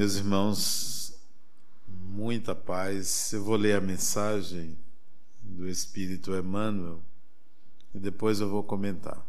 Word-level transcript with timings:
Meus 0.00 0.16
irmãos, 0.16 1.12
muita 1.86 2.54
paz. 2.54 3.34
Eu 3.34 3.44
vou 3.44 3.54
ler 3.54 3.76
a 3.76 3.82
mensagem 3.82 4.78
do 5.42 5.68
Espírito 5.68 6.34
Emmanuel 6.34 7.02
e 7.94 7.98
depois 7.98 8.40
eu 8.40 8.48
vou 8.48 8.64
comentar. 8.64 9.22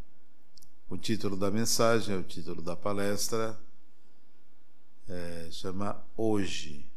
O 0.89 0.97
título 0.97 1.35
da 1.35 1.51
mensagem 1.51 2.15
é 2.15 2.17
o 2.17 2.23
título 2.23 2.61
da 2.61 2.73
palestra, 2.73 3.59
é, 5.09 5.49
chama 5.51 6.01
Hoje. 6.15 6.89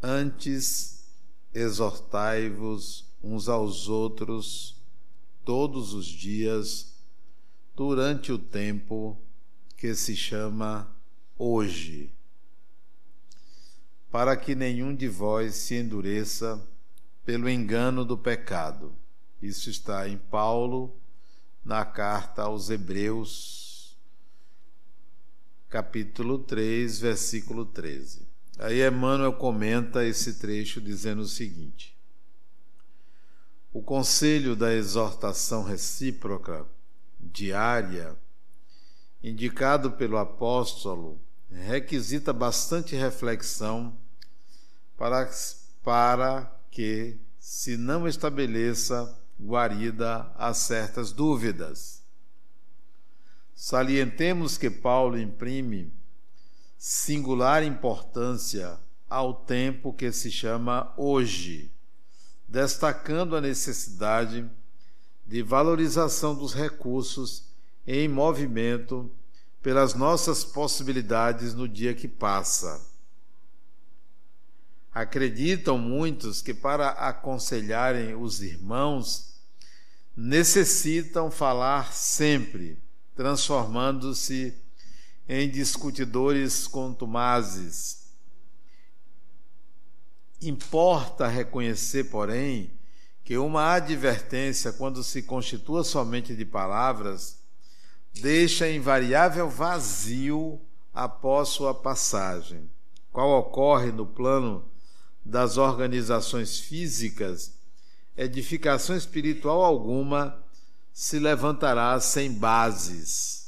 Antes, 0.00 1.04
exortai-vos 1.52 3.12
uns 3.20 3.48
aos 3.48 3.88
outros 3.88 4.80
todos 5.44 5.94
os 5.94 6.06
dias 6.06 6.93
durante 7.74 8.30
o 8.30 8.38
tempo 8.38 9.18
que 9.76 9.94
se 9.94 10.14
chama 10.14 10.88
hoje, 11.36 12.12
para 14.10 14.36
que 14.36 14.54
nenhum 14.54 14.94
de 14.94 15.08
vós 15.08 15.56
se 15.56 15.74
endureça 15.74 16.64
pelo 17.24 17.48
engano 17.48 18.04
do 18.04 18.16
pecado. 18.16 18.94
Isso 19.42 19.68
está 19.68 20.08
em 20.08 20.16
Paulo, 20.16 20.96
na 21.64 21.84
carta 21.84 22.42
aos 22.42 22.70
Hebreus, 22.70 23.98
capítulo 25.68 26.38
3, 26.38 27.00
versículo 27.00 27.66
13. 27.66 28.28
Aí 28.58 28.86
Emmanuel 28.86 29.32
comenta 29.32 30.04
esse 30.04 30.34
trecho 30.34 30.80
dizendo 30.80 31.22
o 31.22 31.26
seguinte: 31.26 31.98
O 33.72 33.82
conselho 33.82 34.54
da 34.54 34.72
exortação 34.72 35.64
recíproca 35.64 36.64
diária, 37.24 38.16
indicado 39.22 39.92
pelo 39.92 40.18
apóstolo, 40.18 41.20
requisita 41.50 42.32
bastante 42.32 42.94
reflexão 42.94 43.96
para, 44.96 45.30
para 45.82 46.60
que 46.70 47.18
se 47.38 47.76
não 47.76 48.06
estabeleça 48.06 49.18
guarida 49.40 50.30
a 50.36 50.52
certas 50.52 51.12
dúvidas. 51.12 52.02
Salientemos 53.54 54.58
que 54.58 54.70
Paulo 54.70 55.18
imprime 55.18 55.92
singular 56.76 57.62
importância 57.62 58.78
ao 59.08 59.32
tempo 59.32 59.92
que 59.92 60.12
se 60.12 60.30
chama 60.30 60.92
hoje, 60.96 61.72
destacando 62.48 63.36
a 63.36 63.40
necessidade 63.40 64.42
de 64.42 64.50
de 65.26 65.42
valorização 65.42 66.34
dos 66.34 66.52
recursos 66.54 67.44
em 67.86 68.08
movimento 68.08 69.10
pelas 69.62 69.94
nossas 69.94 70.44
possibilidades 70.44 71.54
no 71.54 71.66
dia 71.66 71.94
que 71.94 72.06
passa. 72.06 72.86
Acreditam 74.92 75.78
muitos 75.78 76.42
que, 76.42 76.52
para 76.52 76.90
aconselharem 76.90 78.14
os 78.14 78.42
irmãos, 78.42 79.34
necessitam 80.16 81.30
falar 81.30 81.92
sempre, 81.92 82.78
transformando-se 83.16 84.54
em 85.28 85.50
discutidores 85.50 86.66
contumazes. 86.66 88.04
Importa 90.40 91.26
reconhecer, 91.26 92.04
porém, 92.04 92.73
que 93.24 93.38
uma 93.38 93.72
advertência, 93.72 94.72
quando 94.72 95.02
se 95.02 95.22
constitua 95.22 95.82
somente 95.82 96.36
de 96.36 96.44
palavras, 96.44 97.38
deixa 98.12 98.70
invariável 98.70 99.48
vazio 99.48 100.60
após 100.92 101.48
sua 101.48 101.74
passagem, 101.74 102.70
qual 103.10 103.30
ocorre 103.40 103.90
no 103.90 104.04
plano 104.06 104.64
das 105.24 105.56
organizações 105.56 106.60
físicas, 106.60 107.54
edificação 108.14 108.94
espiritual 108.94 109.64
alguma 109.64 110.38
se 110.92 111.18
levantará 111.18 111.98
sem 111.98 112.30
bases. 112.30 113.43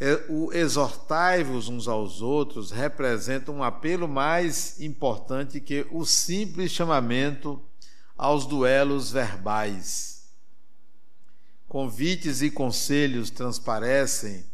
É, 0.00 0.24
o 0.28 0.52
exortai-vos 0.52 1.68
uns 1.68 1.86
aos 1.86 2.20
outros 2.20 2.72
representa 2.72 3.52
um 3.52 3.62
apelo 3.62 4.08
mais 4.08 4.80
importante 4.80 5.60
que 5.60 5.86
o 5.90 6.04
simples 6.04 6.72
chamamento 6.72 7.62
aos 8.16 8.44
duelos 8.44 9.12
verbais. 9.12 10.24
Convites 11.68 12.42
e 12.42 12.50
conselhos 12.50 13.30
transparecem 13.30 14.44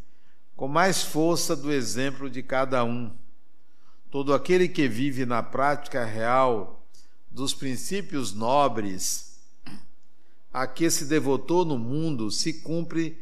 com 0.56 0.69
mais 0.69 1.03
força 1.03 1.56
do 1.56 1.73
exemplo 1.73 2.29
de 2.29 2.43
cada 2.43 2.84
um. 2.84 3.11
Todo 4.11 4.34
aquele 4.34 4.69
que 4.69 4.87
vive 4.87 5.25
na 5.25 5.43
prática 5.43 6.05
real 6.05 6.87
dos 7.31 7.55
princípios 7.55 8.34
nobres 8.34 9.39
a 10.53 10.67
que 10.67 10.91
se 10.91 11.06
devotou 11.06 11.65
no 11.65 11.79
mundo 11.79 12.31
se 12.31 12.53
cumpre 12.55 13.17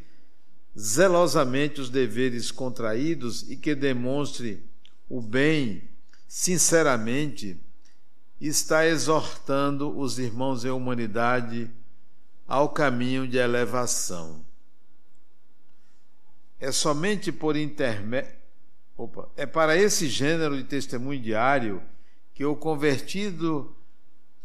zelosamente 0.79 1.81
os 1.81 1.89
deveres 1.89 2.51
contraídos 2.51 3.49
e 3.49 3.57
que 3.57 3.75
demonstre 3.75 4.63
o 5.09 5.21
bem 5.21 5.89
sinceramente, 6.29 7.59
está 8.39 8.85
exortando 8.85 9.97
os 9.97 10.19
irmãos 10.19 10.63
em 10.63 10.69
humanidade 10.69 11.69
ao 12.47 12.69
caminho 12.69 13.27
de 13.27 13.37
elevação. 13.37 14.45
É 16.59 16.71
somente 16.71 17.31
por 17.31 17.57
intermédio. 17.57 18.37
É 19.35 19.45
para 19.45 19.75
esse 19.75 20.07
gênero 20.07 20.55
de 20.55 20.65
testemunho 20.65 21.21
diário 21.21 21.81
que 22.33 22.45
o 22.45 22.55
convertido 22.55 23.75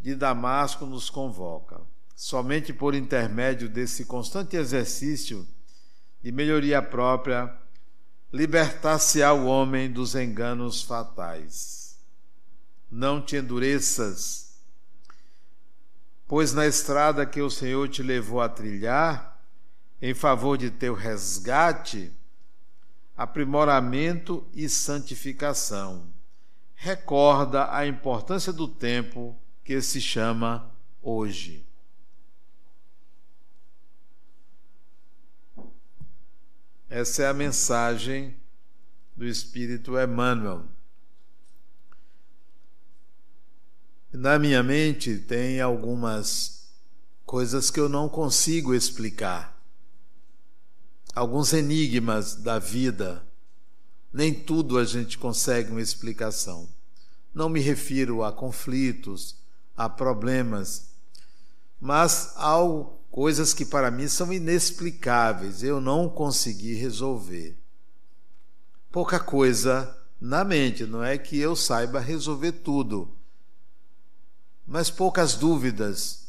de 0.01 0.15
Damasco 0.15 0.87
nos 0.87 1.11
convoca. 1.11 1.81
Somente 2.15 2.73
por 2.73 2.95
intermédio 2.95 3.69
desse 3.69 4.05
constante 4.05 4.57
exercício 4.57 5.47
de 6.25 6.33
melhoria 6.33 6.81
própria, 6.81 7.55
libertar-se-á 8.33 9.35
o 9.35 9.45
homem 9.45 9.93
dos 9.93 10.15
enganos 10.15 10.81
fatais. 10.81 12.01
Não 12.91 13.21
te 13.21 13.37
endureças, 13.37 14.59
pois 16.27 16.55
na 16.55 16.67
estrada 16.67 17.27
que 17.27 17.43
o 17.43 17.51
Senhor 17.51 17.91
te 17.91 18.03
levou 18.03 18.41
a 18.41 18.49
trilhar, 18.49 19.39
em 20.01 20.15
favor 20.15 20.57
de 20.57 20.71
teu 20.71 20.95
resgate, 20.95 22.11
aprimoramento 23.15 24.49
e 24.55 24.67
santificação. 24.67 26.11
Recorda 26.75 27.71
a 27.71 27.87
importância 27.87 28.51
do 28.51 28.67
tempo 28.67 29.39
que 29.63 29.79
se 29.83 30.01
chama 30.01 30.73
hoje. 31.03 31.64
Essa 36.97 37.25
é 37.25 37.27
a 37.27 37.35
mensagem 37.35 38.37
do 39.17 39.27
Espírito 39.27 39.99
Emmanuel. 39.99 40.63
Na 44.13 44.39
minha 44.39 44.63
mente 44.63 45.19
tem 45.19 45.61
algumas 45.61 46.69
coisas 47.27 47.69
que 47.69 47.81
eu 47.81 47.89
não 47.89 48.09
consigo 48.09 48.73
explicar, 48.73 49.61
alguns 51.13 51.53
enigmas 51.53 52.37
da 52.37 52.61
vida. 52.61 53.27
Nem 54.13 54.33
tudo 54.33 54.79
a 54.79 54.85
gente 54.85 55.19
consegue 55.19 55.73
uma 55.73 55.83
explicação. 55.83 56.69
Não 57.35 57.49
me 57.49 57.59
refiro 57.59 58.23
a 58.23 58.33
conflitos, 58.33 59.35
a 59.77 59.89
problemas, 59.89 60.93
mas 61.81 62.35
ao 62.37 63.04
coisas 63.15 63.55
que 63.55 63.65
para 63.65 63.93
mim 63.93 64.09
são 64.09 64.33
inexplicáveis, 64.33 65.63
eu 65.63 65.81
não 65.81 66.09
consegui 66.09 66.75
resolver. 66.75 67.57
Pouca 68.91 69.21
coisa 69.21 69.97
na 70.21 70.43
mente, 70.43 70.85
não 70.85 71.01
é 71.01 71.17
que 71.17 71.39
eu 71.39 71.55
saiba 71.55 72.01
resolver 72.01 72.51
tudo, 72.51 73.17
mas 74.67 74.91
poucas 74.91 75.37
dúvidas. 75.37 76.27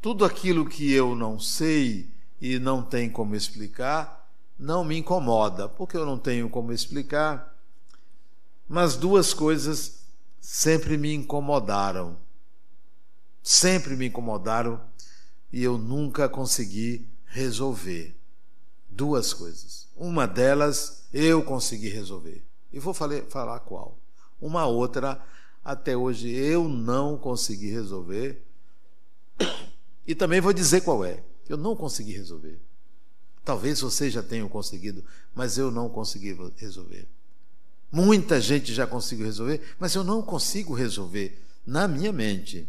Tudo 0.00 0.24
aquilo 0.24 0.66
que 0.66 0.90
eu 0.90 1.14
não 1.14 1.38
sei 1.38 2.10
e 2.40 2.58
não 2.58 2.82
tem 2.82 3.10
como 3.10 3.36
explicar, 3.36 4.26
não 4.58 4.82
me 4.82 4.96
incomoda, 4.96 5.68
porque 5.68 5.94
eu 5.98 6.06
não 6.06 6.18
tenho 6.18 6.48
como 6.48 6.72
explicar. 6.72 7.54
Mas 8.66 8.96
duas 8.96 9.34
coisas 9.34 10.06
sempre 10.40 10.96
me 10.96 11.12
incomodaram 11.12 12.16
sempre 13.46 13.94
me 13.94 14.06
incomodaram 14.06 14.80
e 15.52 15.62
eu 15.62 15.78
nunca 15.78 16.28
consegui 16.28 17.08
resolver. 17.26 18.16
Duas 18.90 19.32
coisas. 19.32 19.86
Uma 19.96 20.26
delas 20.26 21.04
eu 21.12 21.44
consegui 21.44 21.88
resolver. 21.88 22.44
E 22.72 22.80
vou 22.80 22.92
falar 22.92 23.60
qual. 23.60 23.96
Uma 24.40 24.66
outra, 24.66 25.24
até 25.64 25.96
hoje 25.96 26.28
eu 26.28 26.68
não 26.68 27.16
consegui 27.16 27.70
resolver. 27.70 28.42
E 30.04 30.12
também 30.12 30.40
vou 30.40 30.52
dizer 30.52 30.80
qual 30.80 31.04
é. 31.04 31.22
Eu 31.48 31.56
não 31.56 31.76
consegui 31.76 32.12
resolver. 32.12 32.58
Talvez 33.44 33.80
você 33.80 34.10
já 34.10 34.24
tenha 34.24 34.48
conseguido, 34.48 35.04
mas 35.32 35.56
eu 35.56 35.70
não 35.70 35.88
consegui 35.88 36.36
resolver. 36.56 37.06
Muita 37.92 38.40
gente 38.40 38.74
já 38.74 38.88
conseguiu 38.88 39.24
resolver, 39.24 39.60
mas 39.78 39.94
eu 39.94 40.02
não 40.02 40.20
consigo 40.20 40.74
resolver 40.74 41.40
na 41.64 41.86
minha 41.86 42.12
mente. 42.12 42.68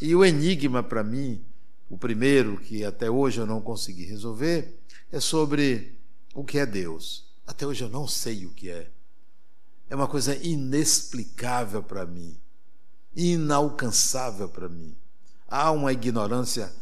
E 0.00 0.14
o 0.14 0.24
enigma 0.24 0.82
para 0.82 1.02
mim, 1.02 1.44
o 1.90 1.98
primeiro 1.98 2.58
que 2.60 2.84
até 2.84 3.10
hoje 3.10 3.40
eu 3.40 3.46
não 3.46 3.60
consegui 3.60 4.04
resolver, 4.04 4.78
é 5.10 5.18
sobre 5.18 5.98
o 6.34 6.44
que 6.44 6.58
é 6.58 6.66
Deus. 6.66 7.24
Até 7.46 7.66
hoje 7.66 7.82
eu 7.82 7.88
não 7.88 8.06
sei 8.06 8.46
o 8.46 8.50
que 8.50 8.70
é. 8.70 8.90
É 9.90 9.96
uma 9.96 10.06
coisa 10.06 10.36
inexplicável 10.36 11.82
para 11.82 12.04
mim, 12.04 12.36
inalcançável 13.16 14.48
para 14.48 14.68
mim. 14.68 14.94
Há 15.48 15.70
uma 15.70 15.92
ignorância 15.92 16.72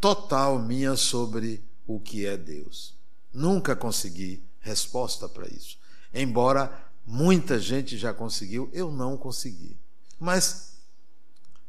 total 0.00 0.58
minha 0.58 0.96
sobre 0.96 1.62
o 1.86 2.00
que 2.00 2.26
é 2.26 2.36
Deus. 2.36 2.94
Nunca 3.32 3.76
consegui 3.76 4.42
resposta 4.60 5.28
para 5.28 5.46
isso. 5.46 5.78
Embora 6.12 6.90
muita 7.06 7.58
gente 7.58 7.96
já 7.96 8.12
conseguiu, 8.12 8.68
eu 8.72 8.90
não 8.90 9.16
consegui. 9.16 9.76
Mas 10.18 10.71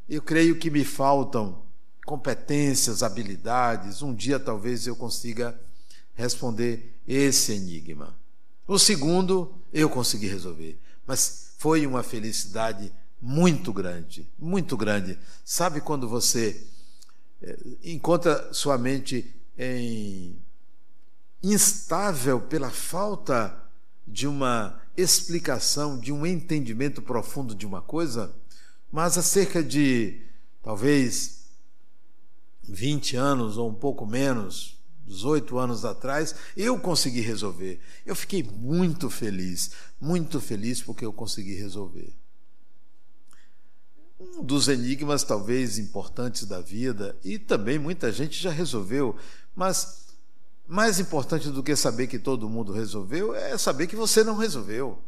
eu 0.07 0.21
creio 0.21 0.57
que 0.57 0.69
me 0.69 0.83
faltam 0.83 1.63
competências, 2.05 3.03
habilidades. 3.03 4.01
Um 4.01 4.13
dia 4.13 4.39
talvez 4.39 4.85
eu 4.88 4.95
consiga 4.95 5.59
responder 6.13 7.00
esse 7.07 7.53
enigma. 7.53 8.15
O 8.67 8.77
segundo 8.77 9.53
eu 9.71 9.89
consegui 9.89 10.27
resolver, 10.27 10.79
mas 11.05 11.53
foi 11.57 11.85
uma 11.85 12.03
felicidade 12.03 12.91
muito 13.21 13.71
grande, 13.73 14.29
muito 14.38 14.75
grande. 14.75 15.17
Sabe 15.44 15.81
quando 15.81 16.07
você 16.07 16.65
eh, 17.41 17.57
encontra 17.83 18.53
sua 18.53 18.77
mente 18.77 19.33
em 19.57 20.38
instável 21.41 22.39
pela 22.39 22.69
falta 22.69 23.61
de 24.07 24.27
uma 24.27 24.79
explicação, 24.95 25.99
de 25.99 26.11
um 26.11 26.25
entendimento 26.25 27.01
profundo 27.01 27.53
de 27.53 27.65
uma 27.65 27.81
coisa, 27.81 28.33
mas 28.94 29.18
há 29.18 29.24
cerca 29.24 29.63
de 29.63 30.22
talvez 30.62 31.48
20 32.62 33.16
anos 33.16 33.57
ou 33.57 33.68
um 33.68 33.74
pouco 33.74 34.06
menos, 34.06 34.78
18 35.07 35.57
anos 35.57 35.84
atrás, 35.84 36.36
eu 36.56 36.80
consegui 36.80 37.19
resolver. 37.19 37.80
Eu 38.06 38.16
fiquei 38.16 38.44
muito 38.44 39.10
feliz, 39.10 39.72
muito 40.00 40.40
feliz 40.40 40.80
porque 40.80 41.04
eu 41.04 41.12
consegui 41.12 41.56
resolver. 41.56 42.13
Um 44.19 44.44
dos 44.44 44.68
enigmas 44.68 45.24
talvez 45.24 45.80
importantes 45.80 46.45
da 46.45 46.62
vida, 46.62 47.18
e 47.24 47.40
também 47.40 47.80
muita 47.80 48.12
gente 48.12 48.40
já 48.40 48.51
resolveu, 48.51 49.16
mas 49.56 50.06
mais 50.68 51.00
importante 51.00 51.50
do 51.50 51.63
que 51.63 51.75
saber 51.75 52.06
que 52.06 52.19
todo 52.19 52.48
mundo 52.48 52.72
resolveu 52.72 53.34
é 53.34 53.57
saber 53.57 53.88
que 53.88 53.95
você 53.95 54.24
não 54.24 54.38
resolveu. 54.38 55.04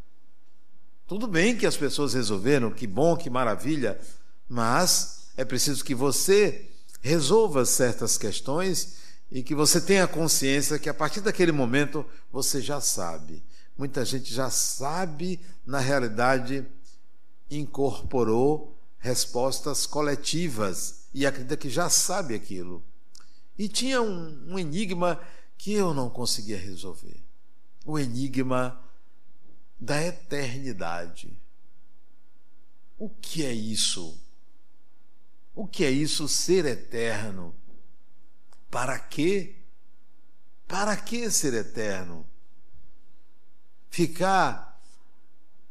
Tudo 1.08 1.28
bem 1.28 1.56
que 1.56 1.68
as 1.68 1.78
pessoas 1.78 2.16
resolveram, 2.16 2.72
que 2.72 2.88
bom, 2.88 3.16
que 3.16 3.30
maravilha, 3.30 4.00
mas 4.50 5.28
é 5.38 5.46
preciso 5.46 5.86
que 5.86 5.94
você 5.94 6.68
resolva 7.00 7.64
certas 7.64 8.18
questões 8.18 8.96
e 9.32 9.44
que 9.44 9.54
você 9.54 9.80
tenha 9.80 10.08
consciência 10.08 10.80
que 10.80 10.90
a 10.90 10.94
partir 10.94 11.22
daquele 11.22 11.52
momento 11.52 12.04
você 12.32 12.60
já 12.60 12.82
sabe. 12.82 13.44
Muita 13.78 14.04
gente 14.04 14.34
já 14.34 14.50
sabe, 14.50 15.40
na 15.64 15.80
realidade, 15.80 16.66
incorporou 17.52 18.76
respostas 18.98 19.86
coletivas 19.86 21.06
e 21.14 21.24
acredita 21.24 21.56
que 21.56 21.70
já 21.70 21.88
sabe 21.88 22.34
aquilo. 22.34 22.84
E 23.60 23.68
tinha 23.68 24.02
um, 24.02 24.54
um 24.54 24.58
enigma 24.58 25.20
que 25.56 25.74
eu 25.74 25.94
não 25.94 26.10
conseguia 26.10 26.58
resolver. 26.58 27.22
O 27.86 28.00
enigma 28.00 28.82
da 29.80 30.02
eternidade. 30.02 31.38
O 32.98 33.10
que 33.10 33.46
é 33.46 33.54
isso? 33.54 34.20
O 35.54 35.68
que 35.68 35.84
é 35.84 35.92
isso 35.92 36.28
ser 36.28 36.66
eterno? 36.66 37.56
Para 38.70 39.00
quê? 39.00 39.56
Para 40.68 40.98
que 40.98 41.30
ser 41.30 41.54
eterno? 41.54 42.26
Ficar 43.90 44.82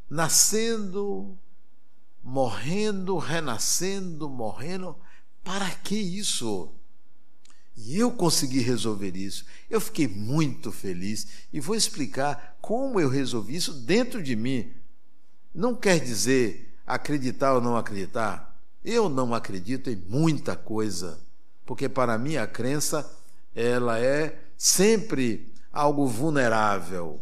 nascendo, 0.08 1.38
morrendo, 2.22 3.18
renascendo, 3.18 4.28
morrendo, 4.28 4.96
para 5.42 5.70
que 5.70 5.96
isso? 5.96 6.72
E 7.76 7.98
eu 7.98 8.10
consegui 8.12 8.60
resolver 8.60 9.16
isso. 9.16 9.44
Eu 9.68 9.80
fiquei 9.80 10.06
muito 10.06 10.70
feliz 10.70 11.26
e 11.52 11.60
vou 11.60 11.74
explicar 11.74 12.56
como 12.60 13.00
eu 13.00 13.08
resolvi 13.08 13.56
isso 13.56 13.72
dentro 13.72 14.22
de 14.22 14.36
mim. 14.36 14.72
Não 15.54 15.74
quer 15.74 15.98
dizer 15.98 16.74
acreditar 16.86 17.54
ou 17.54 17.60
não 17.60 17.76
acreditar. 17.76 18.58
Eu 18.84 19.08
não 19.08 19.34
acredito 19.34 19.90
em 19.90 19.96
muita 19.96 20.54
coisa, 20.54 21.18
porque 21.64 21.88
para 21.88 22.18
mim 22.18 22.36
a 22.36 22.46
crença 22.46 23.10
ela 23.54 23.98
é 23.98 24.38
sempre 24.56 25.52
algo 25.72 26.06
vulnerável. 26.06 27.20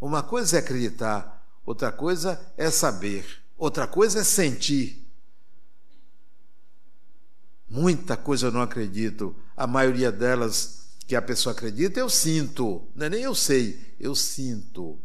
Uma 0.00 0.22
coisa 0.22 0.56
é 0.56 0.60
acreditar, 0.60 1.46
outra 1.64 1.92
coisa 1.92 2.40
é 2.56 2.70
saber, 2.70 3.24
outra 3.56 3.86
coisa 3.86 4.20
é 4.20 4.24
sentir. 4.24 5.06
Muita 7.68 8.16
coisa 8.16 8.48
eu 8.48 8.52
não 8.52 8.62
acredito. 8.62 9.36
A 9.60 9.66
maioria 9.66 10.10
delas 10.10 10.86
que 11.06 11.14
a 11.14 11.20
pessoa 11.20 11.52
acredita, 11.52 12.00
eu 12.00 12.08
sinto. 12.08 12.88
Não 12.94 13.04
é 13.04 13.10
nem 13.10 13.20
eu 13.20 13.34
sei, 13.34 13.94
eu 14.00 14.14
sinto. 14.14 14.98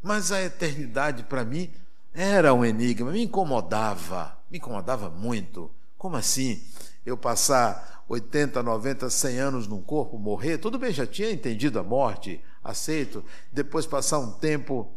Mas 0.00 0.30
a 0.30 0.40
eternidade 0.40 1.24
para 1.24 1.44
mim 1.44 1.68
era 2.14 2.54
um 2.54 2.64
enigma, 2.64 3.10
me 3.10 3.24
incomodava, 3.24 4.38
me 4.48 4.58
incomodava 4.58 5.10
muito. 5.10 5.68
Como 5.98 6.14
assim? 6.14 6.62
Eu 7.04 7.16
passar 7.16 8.04
80, 8.08 8.62
90, 8.62 9.10
100 9.10 9.38
anos 9.40 9.66
num 9.66 9.82
corpo, 9.82 10.16
morrer, 10.16 10.58
tudo 10.58 10.78
bem, 10.78 10.92
já 10.92 11.04
tinha 11.04 11.32
entendido 11.32 11.80
a 11.80 11.82
morte, 11.82 12.40
aceito. 12.62 13.24
Depois 13.50 13.84
passar 13.84 14.20
um 14.20 14.30
tempo 14.30 14.94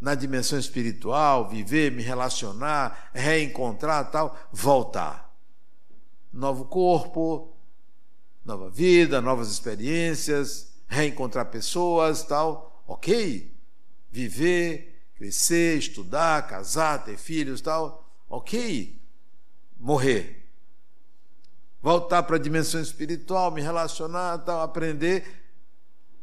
na 0.00 0.14
dimensão 0.14 0.56
espiritual, 0.56 1.48
viver, 1.48 1.90
me 1.90 2.04
relacionar, 2.04 3.10
reencontrar, 3.12 4.08
tal, 4.08 4.38
voltar 4.52 5.32
novo 6.32 6.64
corpo, 6.64 7.51
nova 8.44 8.70
vida, 8.70 9.20
novas 9.20 9.50
experiências, 9.50 10.72
reencontrar 10.88 11.46
pessoas, 11.46 12.22
tal. 12.22 12.82
Ok. 12.86 13.50
Viver, 14.10 15.10
crescer, 15.14 15.78
estudar, 15.78 16.46
casar, 16.46 17.04
ter 17.04 17.16
filhos, 17.16 17.60
tal. 17.60 18.08
Ok. 18.28 19.00
Morrer. 19.78 20.46
Voltar 21.80 22.22
para 22.22 22.36
a 22.36 22.40
dimensão 22.40 22.80
espiritual, 22.80 23.50
me 23.50 23.60
relacionar, 23.60 24.38
tal, 24.38 24.60
aprender, 24.60 25.24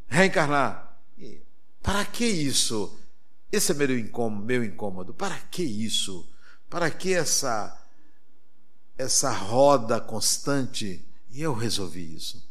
reencarnar. 0.08 0.98
Para 1.82 2.06
que 2.06 2.26
isso? 2.26 2.98
Esse 3.52 3.72
é 3.72 3.76
meu 3.76 3.98
incômodo, 3.98 4.46
meu 4.46 4.64
incômodo. 4.64 5.14
Para 5.14 5.36
que 5.36 5.64
isso? 5.64 6.28
Para 6.70 6.90
que 6.90 7.14
essa 7.14 7.76
essa 8.98 9.32
roda 9.32 10.02
constante 10.02 11.09
e 11.30 11.42
eu 11.42 11.54
resolvi 11.54 12.16
isso. 12.16 12.48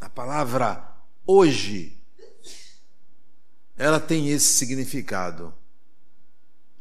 A 0.00 0.08
palavra 0.08 0.96
hoje, 1.26 1.96
ela 3.76 3.98
tem 3.98 4.28
esse 4.28 4.54
significado. 4.54 5.54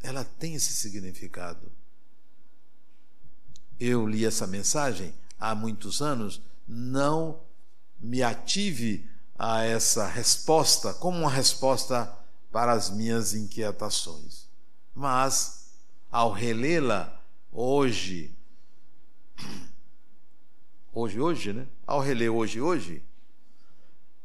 Ela 0.02 0.24
tem 0.24 0.56
esse 0.56 0.74
significado. 0.74 1.72
Eu 3.80 4.08
li 4.08 4.26
essa 4.26 4.46
mensagem 4.46 5.14
há 5.40 5.54
muitos 5.56 6.02
anos, 6.02 6.42
não 6.68 7.42
me 8.00 8.22
ative 8.24 9.10
a 9.38 9.64
essa 9.64 10.08
resposta 10.08 10.94
como 10.94 11.20
uma 11.20 11.30
resposta 11.30 12.12
para 12.52 12.74
as 12.74 12.90
minhas 12.90 13.34
inquietações. 13.34 14.48
Mas 14.94 15.70
ao 16.12 16.32
relê-la 16.32 17.24
hoje, 17.52 18.37
hoje, 20.94 21.20
hoje, 21.20 21.54
né? 21.54 21.68
Ao 21.86 22.00
reler 22.00 22.32
hoje, 22.32 22.62
hoje, 22.62 23.04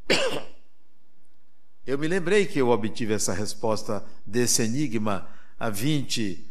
eu 1.87 1.99
me 1.99 2.09
lembrei 2.09 2.47
que 2.47 2.59
eu 2.59 2.69
obtive 2.69 3.15
essa 3.15 3.33
resposta 3.33 4.05
desse 4.27 4.63
enigma 4.63 5.29
há 5.59 5.69
20, 5.69 6.45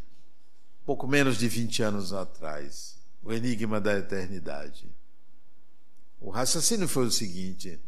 pouco 0.86 1.08
menos 1.08 1.38
de 1.38 1.48
20 1.48 1.84
anos 1.84 2.14
atrás. 2.14 3.00
O 3.24 3.32
enigma 3.32 3.80
da 3.80 3.98
eternidade. 3.98 4.90
O 6.20 6.32
raciocínio 6.32 6.88
foi 6.88 7.06
o 7.06 7.12
seguinte: 7.12 7.80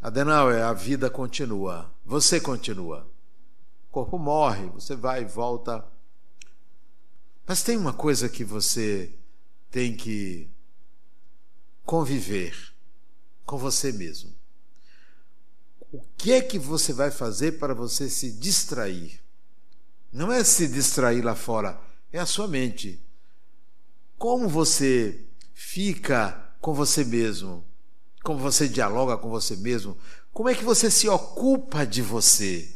Adenauer, 0.00 0.62
a 0.62 0.72
vida 0.72 1.10
continua, 1.10 1.92
você 2.04 2.40
continua 2.40 3.12
corpo 3.94 4.18
morre, 4.18 4.66
você 4.70 4.96
vai 4.96 5.22
e 5.22 5.24
volta 5.24 5.86
Mas 7.46 7.62
tem 7.62 7.76
uma 7.76 7.92
coisa 7.92 8.28
que 8.28 8.44
você 8.44 9.12
tem 9.70 9.94
que 9.94 10.48
conviver 11.84 12.56
com 13.44 13.58
você 13.58 13.92
mesmo. 13.92 14.32
O 15.92 16.00
que 16.16 16.32
é 16.32 16.40
que 16.40 16.58
você 16.58 16.92
vai 16.92 17.10
fazer 17.10 17.52
para 17.52 17.74
você 17.74 18.08
se 18.08 18.32
distrair? 18.32 19.20
Não 20.12 20.32
é 20.32 20.42
se 20.42 20.66
distrair 20.66 21.22
lá 21.22 21.34
fora, 21.34 21.80
é 22.12 22.18
a 22.18 22.26
sua 22.26 22.48
mente. 22.48 23.00
Como 24.16 24.48
você 24.48 25.24
fica 25.52 26.32
com 26.60 26.72
você 26.72 27.04
mesmo? 27.04 27.64
Como 28.22 28.38
você 28.38 28.68
dialoga 28.68 29.18
com 29.18 29.28
você 29.28 29.54
mesmo? 29.56 29.98
Como 30.32 30.48
é 30.48 30.54
que 30.54 30.64
você 30.64 30.90
se 30.90 31.08
ocupa 31.08 31.84
de 31.84 32.00
você? 32.00 32.74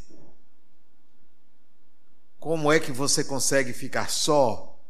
Como 2.49 2.73
é 2.73 2.81
que 2.81 2.91
você 2.91 3.23
consegue 3.23 3.75
ficar 3.75 4.09
só? 4.09 4.81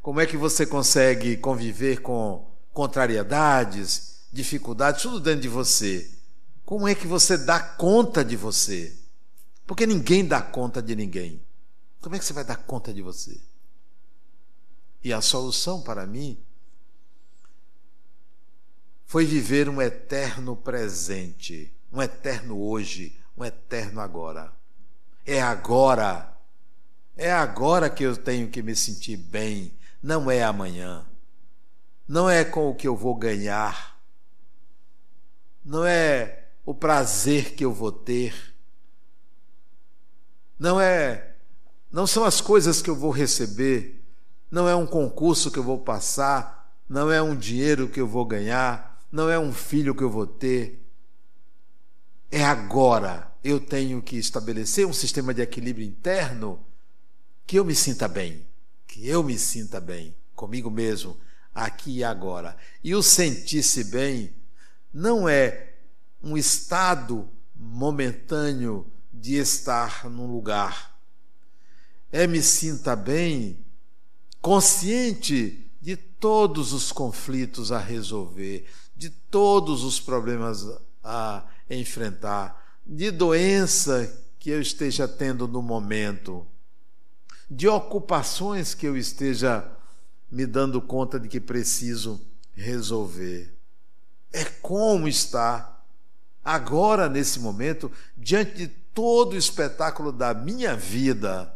Como 0.00 0.18
é 0.18 0.24
que 0.24 0.34
você 0.34 0.64
consegue 0.64 1.36
conviver 1.36 2.00
com 2.00 2.50
contrariedades, 2.72 4.22
dificuldades, 4.32 5.02
tudo 5.02 5.20
dentro 5.20 5.42
de 5.42 5.48
você? 5.48 6.10
Como 6.64 6.88
é 6.88 6.94
que 6.94 7.06
você 7.06 7.36
dá 7.36 7.60
conta 7.60 8.24
de 8.24 8.34
você? 8.34 8.96
Porque 9.66 9.86
ninguém 9.86 10.26
dá 10.26 10.40
conta 10.40 10.80
de 10.80 10.96
ninguém. 10.96 11.44
Como 12.00 12.16
é 12.16 12.18
que 12.18 12.24
você 12.24 12.32
vai 12.32 12.44
dar 12.44 12.56
conta 12.56 12.94
de 12.94 13.02
você? 13.02 13.38
E 15.04 15.12
a 15.12 15.20
solução 15.20 15.82
para 15.82 16.06
mim 16.06 16.42
foi 19.04 19.26
viver 19.26 19.68
um 19.68 19.82
eterno 19.82 20.56
presente, 20.56 21.70
um 21.92 22.00
eterno 22.00 22.58
hoje, 22.58 23.20
um 23.36 23.44
eterno 23.44 24.00
agora. 24.00 24.55
É 25.26 25.42
agora. 25.42 26.32
É 27.16 27.32
agora 27.32 27.90
que 27.90 28.04
eu 28.04 28.16
tenho 28.16 28.48
que 28.48 28.62
me 28.62 28.76
sentir 28.76 29.16
bem, 29.16 29.76
não 30.02 30.30
é 30.30 30.42
amanhã. 30.42 31.06
Não 32.06 32.30
é 32.30 32.44
com 32.44 32.68
o 32.68 32.74
que 32.74 32.86
eu 32.86 32.96
vou 32.96 33.14
ganhar. 33.14 33.98
Não 35.64 35.84
é 35.84 36.44
o 36.64 36.74
prazer 36.74 37.54
que 37.54 37.64
eu 37.64 37.72
vou 37.72 37.90
ter 37.90 38.56
não 40.58 40.80
é 40.80 41.34
não 41.90 42.06
são 42.06 42.24
as 42.24 42.40
coisas 42.40 42.82
que 42.82 42.90
eu 42.90 42.96
vou 42.96 43.10
receber, 43.10 44.02
não 44.50 44.68
é 44.68 44.74
um 44.74 44.86
concurso 44.86 45.50
que 45.50 45.58
eu 45.58 45.62
vou 45.62 45.78
passar, 45.78 46.74
não 46.88 47.10
é 47.10 47.22
um 47.22 47.34
dinheiro 47.34 47.88
que 47.88 48.00
eu 48.00 48.06
vou 48.06 48.24
ganhar, 48.24 49.00
não 49.10 49.30
é 49.30 49.38
um 49.38 49.52
filho 49.52 49.94
que 49.94 50.02
eu 50.02 50.10
vou 50.10 50.26
ter. 50.26 50.84
É 52.30 52.44
agora. 52.44 53.32
Eu 53.48 53.60
tenho 53.60 54.02
que 54.02 54.16
estabelecer 54.16 54.84
um 54.88 54.92
sistema 54.92 55.32
de 55.32 55.40
equilíbrio 55.40 55.86
interno 55.86 56.58
que 57.46 57.56
eu 57.56 57.64
me 57.64 57.76
sinta 57.76 58.08
bem, 58.08 58.44
que 58.88 59.06
eu 59.06 59.22
me 59.22 59.38
sinta 59.38 59.80
bem 59.80 60.16
comigo 60.34 60.68
mesmo, 60.68 61.16
aqui 61.54 61.98
e 61.98 62.04
agora. 62.04 62.56
E 62.82 62.92
o 62.92 63.04
sentir-se 63.04 63.84
bem 63.84 64.34
não 64.92 65.28
é 65.28 65.74
um 66.20 66.36
estado 66.36 67.30
momentâneo 67.54 68.84
de 69.12 69.36
estar 69.36 70.10
num 70.10 70.26
lugar. 70.26 70.98
É 72.10 72.26
me 72.26 72.42
sinta 72.42 72.96
bem, 72.96 73.64
consciente 74.42 75.70
de 75.80 75.96
todos 75.96 76.72
os 76.72 76.90
conflitos 76.90 77.70
a 77.70 77.78
resolver, 77.78 78.68
de 78.96 79.08
todos 79.08 79.84
os 79.84 80.00
problemas 80.00 80.66
a 81.04 81.46
enfrentar, 81.70 82.65
de 82.86 83.10
doença 83.10 84.24
que 84.38 84.50
eu 84.50 84.60
esteja 84.60 85.08
tendo 85.08 85.48
no 85.48 85.60
momento, 85.60 86.46
de 87.50 87.66
ocupações 87.66 88.74
que 88.74 88.86
eu 88.86 88.96
esteja 88.96 89.68
me 90.30 90.46
dando 90.46 90.80
conta 90.80 91.18
de 91.18 91.28
que 91.28 91.40
preciso 91.40 92.20
resolver. 92.54 93.52
É 94.32 94.44
como 94.44 95.08
estar 95.08 95.84
agora, 96.44 97.08
nesse 97.08 97.40
momento, 97.40 97.90
diante 98.16 98.54
de 98.54 98.68
todo 98.68 99.32
o 99.32 99.38
espetáculo 99.38 100.12
da 100.12 100.32
minha 100.32 100.76
vida. 100.76 101.52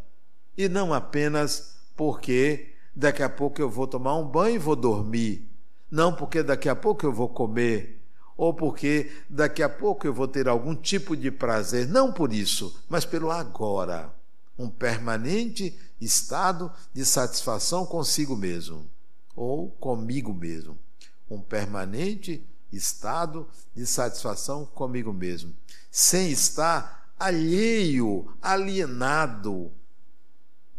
E 0.56 0.68
não 0.68 0.92
apenas 0.92 1.76
porque 1.94 2.74
daqui 2.94 3.22
a 3.22 3.28
pouco 3.28 3.60
eu 3.60 3.70
vou 3.70 3.86
tomar 3.86 4.16
um 4.16 4.26
banho 4.26 4.56
e 4.56 4.58
vou 4.58 4.74
dormir, 4.74 5.48
não 5.90 6.12
porque 6.12 6.42
daqui 6.42 6.68
a 6.68 6.74
pouco 6.74 7.06
eu 7.06 7.12
vou 7.12 7.28
comer, 7.28 7.99
ou 8.40 8.54
porque 8.54 9.12
daqui 9.28 9.62
a 9.62 9.68
pouco 9.68 10.06
eu 10.06 10.14
vou 10.14 10.26
ter 10.26 10.48
algum 10.48 10.74
tipo 10.74 11.14
de 11.14 11.30
prazer, 11.30 11.86
não 11.86 12.10
por 12.10 12.32
isso, 12.32 12.74
mas 12.88 13.04
pelo 13.04 13.30
agora, 13.30 14.10
um 14.58 14.70
permanente 14.70 15.78
estado 16.00 16.72
de 16.90 17.04
satisfação 17.04 17.84
consigo 17.84 18.34
mesmo 18.34 18.88
ou 19.36 19.68
comigo 19.72 20.32
mesmo, 20.32 20.78
um 21.30 21.38
permanente 21.38 22.42
estado 22.72 23.46
de 23.76 23.84
satisfação 23.84 24.64
comigo 24.64 25.12
mesmo, 25.12 25.54
sem 25.90 26.30
estar 26.30 27.12
alheio, 27.18 28.26
alienado 28.40 29.70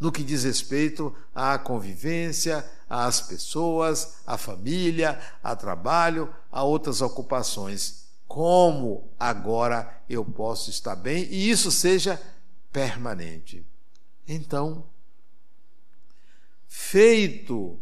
no 0.02 0.10
que 0.10 0.24
diz 0.24 0.42
respeito 0.42 1.14
à 1.32 1.56
convivência, 1.56 2.68
às 2.90 3.20
pessoas, 3.20 4.16
à 4.26 4.36
família, 4.36 5.20
a 5.40 5.54
trabalho, 5.54 6.34
a 6.50 6.64
outras 6.64 7.00
ocupações. 7.00 8.06
Como 8.26 9.12
agora 9.16 10.02
eu 10.10 10.24
posso 10.24 10.70
estar 10.70 10.96
bem 10.96 11.22
e 11.30 11.48
isso 11.48 11.70
seja 11.70 12.20
permanente. 12.72 13.64
Então, 14.26 14.84
feito 16.66 17.78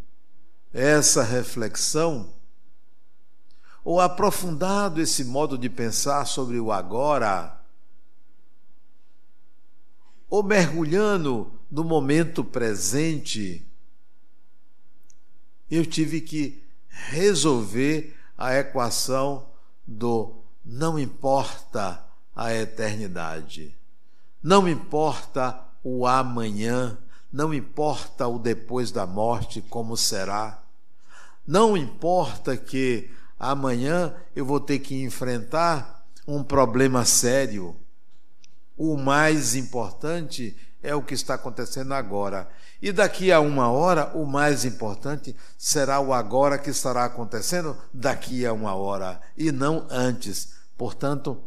essa 0.74 1.22
reflexão, 1.22 2.34
ou 3.82 3.98
aprofundado 3.98 5.00
esse 5.00 5.24
modo 5.24 5.56
de 5.56 5.70
pensar 5.70 6.26
sobre 6.26 6.60
o 6.60 6.70
agora, 6.70 7.58
ou 10.28 10.42
mergulhando 10.42 11.58
no 11.70 11.84
momento 11.84 12.42
presente, 12.42 13.64
eu 15.70 15.86
tive 15.86 16.20
que 16.20 16.62
resolver 16.88 18.16
a 18.36 18.56
equação 18.56 19.46
do 19.86 20.34
não 20.64 20.98
importa 20.98 22.04
a 22.34 22.52
eternidade, 22.54 23.76
não 24.42 24.68
importa 24.68 25.62
o 25.84 26.06
amanhã, 26.06 26.98
não 27.32 27.54
importa 27.54 28.26
o 28.26 28.38
depois 28.38 28.90
da 28.90 29.06
morte, 29.06 29.62
como 29.62 29.96
será, 29.96 30.62
não 31.46 31.76
importa 31.76 32.56
que 32.56 33.10
amanhã 33.38 34.14
eu 34.34 34.44
vou 34.44 34.60
ter 34.60 34.78
que 34.80 35.02
enfrentar 35.02 36.06
um 36.26 36.42
problema 36.44 37.04
sério. 37.04 37.76
O 38.76 38.96
mais 38.96 39.54
importante 39.54 40.56
é 40.56 40.69
o 40.94 41.02
que 41.02 41.14
está 41.14 41.34
acontecendo 41.34 41.92
agora. 41.92 42.48
E 42.80 42.92
daqui 42.92 43.30
a 43.30 43.40
uma 43.40 43.70
hora, 43.70 44.10
o 44.16 44.24
mais 44.24 44.64
importante 44.64 45.36
será 45.58 46.00
o 46.00 46.12
agora 46.12 46.58
que 46.58 46.70
estará 46.70 47.04
acontecendo 47.04 47.76
daqui 47.92 48.46
a 48.46 48.52
uma 48.52 48.74
hora, 48.74 49.20
e 49.36 49.52
não 49.52 49.86
antes. 49.90 50.54
Portanto, 50.76 51.42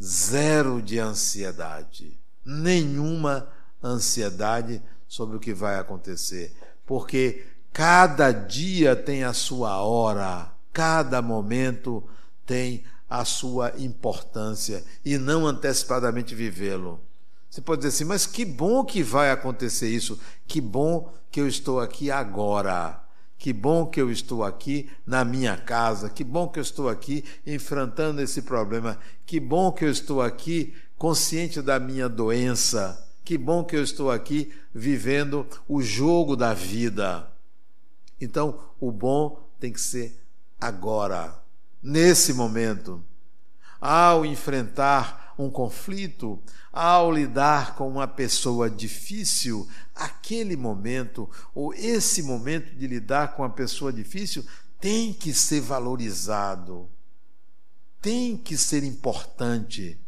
zero 0.00 0.80
de 0.80 0.98
ansiedade. 0.98 2.18
Nenhuma 2.44 3.48
ansiedade 3.82 4.82
sobre 5.06 5.36
o 5.36 5.40
que 5.40 5.52
vai 5.52 5.78
acontecer. 5.78 6.56
Porque 6.86 7.46
cada 7.72 8.32
dia 8.32 8.96
tem 8.96 9.24
a 9.24 9.34
sua 9.34 9.82
hora, 9.82 10.50
cada 10.72 11.20
momento 11.20 12.02
tem 12.46 12.84
a 13.08 13.24
sua 13.24 13.72
importância 13.78 14.84
e 15.04 15.18
não 15.18 15.46
antecipadamente 15.46 16.34
vivê-lo. 16.34 17.00
Você 17.50 17.60
pode 17.60 17.80
dizer 17.80 17.94
assim, 17.94 18.04
mas 18.04 18.26
que 18.26 18.44
bom 18.44 18.84
que 18.84 19.02
vai 19.02 19.30
acontecer 19.30 19.88
isso, 19.88 20.20
que 20.46 20.60
bom 20.60 21.12
que 21.30 21.40
eu 21.40 21.48
estou 21.48 21.80
aqui 21.80 22.10
agora, 22.10 23.02
que 23.38 23.52
bom 23.52 23.86
que 23.86 24.00
eu 24.00 24.10
estou 24.10 24.44
aqui 24.44 24.90
na 25.06 25.24
minha 25.24 25.56
casa, 25.56 26.10
que 26.10 26.24
bom 26.24 26.48
que 26.48 26.58
eu 26.58 26.62
estou 26.62 26.88
aqui 26.88 27.24
enfrentando 27.46 28.20
esse 28.20 28.42
problema, 28.42 28.98
que 29.24 29.40
bom 29.40 29.72
que 29.72 29.84
eu 29.84 29.90
estou 29.90 30.20
aqui 30.20 30.74
consciente 30.96 31.62
da 31.62 31.78
minha 31.78 32.08
doença, 32.08 33.06
que 33.24 33.38
bom 33.38 33.64
que 33.64 33.76
eu 33.76 33.82
estou 33.82 34.10
aqui 34.10 34.52
vivendo 34.74 35.46
o 35.68 35.80
jogo 35.80 36.34
da 36.36 36.52
vida. 36.52 37.30
Então, 38.20 38.58
o 38.80 38.90
bom 38.90 39.48
tem 39.60 39.72
que 39.72 39.80
ser 39.80 40.20
agora 40.60 41.38
nesse 41.82 42.32
momento, 42.32 43.04
ao 43.80 44.26
enfrentar 44.26 45.27
um 45.38 45.50
conflito, 45.50 46.42
ao 46.72 47.12
lidar 47.12 47.76
com 47.76 47.88
uma 47.88 48.08
pessoa 48.08 48.68
difícil, 48.68 49.68
aquele 49.94 50.56
momento, 50.56 51.30
ou 51.54 51.72
esse 51.72 52.22
momento 52.22 52.74
de 52.74 52.86
lidar 52.86 53.34
com 53.34 53.42
uma 53.42 53.50
pessoa 53.50 53.92
difícil, 53.92 54.44
tem 54.80 55.12
que 55.12 55.32
ser 55.32 55.60
valorizado, 55.60 56.88
tem 58.00 58.36
que 58.36 58.56
ser 58.56 58.82
importante, 58.82 59.98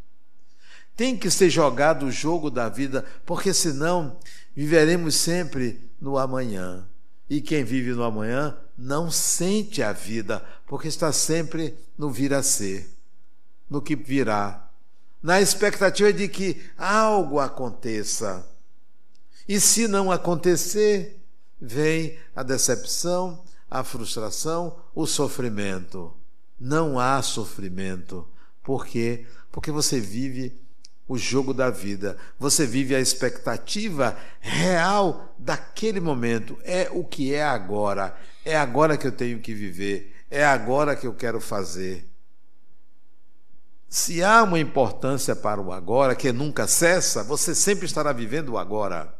tem 0.97 1.17
que 1.17 1.31
ser 1.31 1.49
jogado 1.49 2.07
o 2.07 2.11
jogo 2.11 2.51
da 2.51 2.69
vida, 2.69 3.05
porque 3.25 3.55
senão 3.55 4.19
viveremos 4.55 5.15
sempre 5.15 5.91
no 6.01 6.19
amanhã. 6.19 6.87
E 7.29 7.41
quem 7.41 7.63
vive 7.63 7.93
no 7.93 8.03
amanhã 8.03 8.57
não 8.77 9.11
sente 9.11 9.83
a 9.83 9.93
vida, 9.93 10.45
porque 10.67 10.89
está 10.89 11.13
sempre 11.13 11.77
no 11.97 12.11
vir 12.11 12.35
a 12.35 12.43
ser, 12.43 12.91
no 13.69 13.81
que 13.81 13.95
virá, 13.95 14.70
na 15.23 15.41
expectativa 15.41 16.13
de 16.13 16.29
que 16.29 16.63
algo 16.77 17.39
aconteça. 17.39 18.47
E 19.49 19.61
se 19.61 19.89
não 19.89 20.11
acontecer, 20.11 21.21
vem 21.61 22.19
a 22.35 22.43
decepção, 22.43 23.43
a 23.71 23.85
frustração, 23.85 24.77
o 24.95 25.07
sofrimento. 25.07 26.15
Não 26.59 26.99
há 26.99 27.21
sofrimento. 27.23 28.27
Por 28.63 28.87
quê? 28.87 29.27
Porque 29.51 29.71
você 29.71 30.01
vive 30.01 30.61
o 31.09 31.19
jogo 31.19 31.53
da 31.53 31.71
vida. 31.71 32.17
Você 32.39 32.67
vive 32.67 32.95
a 32.95 33.01
expectativa 33.01 34.17
real 34.41 35.35
daquele 35.39 36.01
momento. 36.01 36.59
É 36.63 36.89
o 36.93 37.05
que 37.05 37.35
é 37.35 37.43
agora. 37.43 38.17
É 38.45 38.57
agora 38.57 38.97
que 38.97 39.07
eu 39.07 39.13
tenho 39.13 39.41
que 39.41 39.53
viver. 39.53 40.15
É 40.31 40.45
agora 40.45 40.95
que 40.95 41.07
eu 41.07 41.15
quero 41.15 41.41
fazer. 41.41 42.10
Se 43.91 44.23
há 44.23 44.45
uma 44.45 44.61
importância 44.61 45.35
para 45.35 45.61
o 45.61 45.73
agora 45.73 46.15
que 46.15 46.31
nunca 46.31 46.69
cessa, 46.69 47.25
você 47.25 47.57
sempre 47.57 47.87
estará 47.87 48.13
vivendo 48.13 48.51
o 48.51 48.59
agora. 48.59 49.13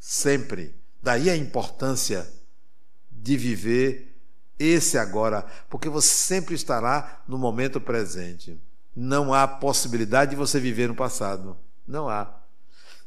Sempre. 0.00 0.74
Daí 1.02 1.28
a 1.28 1.36
importância 1.36 2.26
de 3.10 3.36
viver 3.36 4.18
esse 4.58 4.96
agora, 4.96 5.44
porque 5.68 5.90
você 5.90 6.08
sempre 6.08 6.54
estará 6.54 7.22
no 7.28 7.36
momento 7.36 7.78
presente. 7.82 8.58
Não 8.96 9.34
há 9.34 9.46
possibilidade 9.46 10.30
de 10.30 10.36
você 10.36 10.58
viver 10.58 10.88
no 10.88 10.94
passado. 10.94 11.54
Não 11.86 12.08
há. 12.08 12.34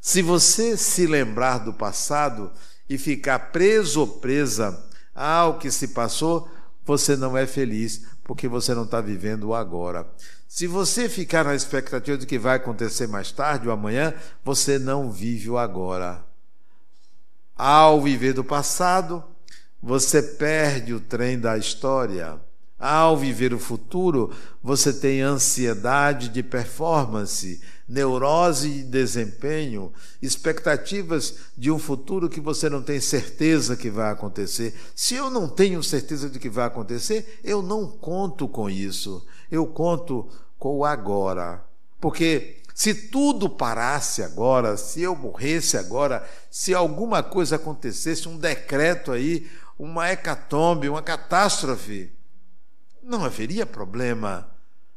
Se 0.00 0.22
você 0.22 0.76
se 0.76 1.04
lembrar 1.04 1.58
do 1.58 1.74
passado 1.74 2.52
e 2.88 2.96
ficar 2.96 3.50
preso 3.50 4.00
ou 4.00 4.06
presa 4.06 4.86
ao 5.12 5.58
que 5.58 5.68
se 5.68 5.88
passou, 5.88 6.48
você 6.84 7.16
não 7.16 7.36
é 7.36 7.44
feliz, 7.44 8.06
porque 8.26 8.48
você 8.48 8.74
não 8.74 8.82
está 8.82 9.00
vivendo 9.00 9.44
o 9.44 9.54
agora. 9.54 10.06
Se 10.48 10.66
você 10.66 11.08
ficar 11.08 11.44
na 11.44 11.54
expectativa 11.54 12.18
de 12.18 12.26
que 12.26 12.38
vai 12.38 12.56
acontecer 12.56 13.06
mais 13.06 13.30
tarde 13.30 13.68
ou 13.68 13.72
amanhã, 13.72 14.12
você 14.44 14.78
não 14.78 15.10
vive 15.10 15.48
o 15.48 15.56
agora. 15.56 16.24
Ao 17.54 18.02
viver 18.02 18.32
do 18.32 18.42
passado, 18.42 19.22
você 19.80 20.20
perde 20.20 20.92
o 20.92 21.00
trem 21.00 21.38
da 21.38 21.56
história. 21.56 22.40
Ao 22.78 23.16
viver 23.16 23.54
o 23.54 23.58
futuro, 23.58 24.32
você 24.62 24.92
tem 24.92 25.22
ansiedade 25.22 26.28
de 26.28 26.42
performance, 26.42 27.62
neurose 27.88 28.68
de 28.68 28.82
desempenho, 28.84 29.92
expectativas 30.20 31.36
de 31.56 31.70
um 31.70 31.78
futuro 31.78 32.28
que 32.28 32.40
você 32.40 32.68
não 32.68 32.82
tem 32.82 33.00
certeza 33.00 33.76
que 33.76 33.90
vai 33.90 34.10
acontecer. 34.10 34.74
Se 34.94 35.14
eu 35.14 35.30
não 35.30 35.48
tenho 35.48 35.82
certeza 35.82 36.28
de 36.28 36.38
que 36.38 36.50
vai 36.50 36.66
acontecer, 36.66 37.40
eu 37.44 37.62
não 37.62 37.88
conto 37.88 38.48
com 38.48 38.68
isso. 38.68 39.24
Eu 39.50 39.66
conto 39.66 40.28
com 40.58 40.78
o 40.78 40.84
agora. 40.84 41.64
Porque 42.00 42.56
se 42.74 42.92
tudo 42.92 43.48
parasse 43.48 44.22
agora, 44.22 44.76
se 44.76 45.00
eu 45.00 45.14
morresse 45.14 45.76
agora, 45.76 46.28
se 46.50 46.74
alguma 46.74 47.22
coisa 47.22 47.56
acontecesse, 47.56 48.28
um 48.28 48.36
decreto 48.36 49.12
aí, 49.12 49.48
uma 49.78 50.10
hecatombe, 50.10 50.88
uma 50.88 51.02
catástrofe, 51.02 52.12
não 53.02 53.24
haveria 53.24 53.64
problema, 53.64 54.50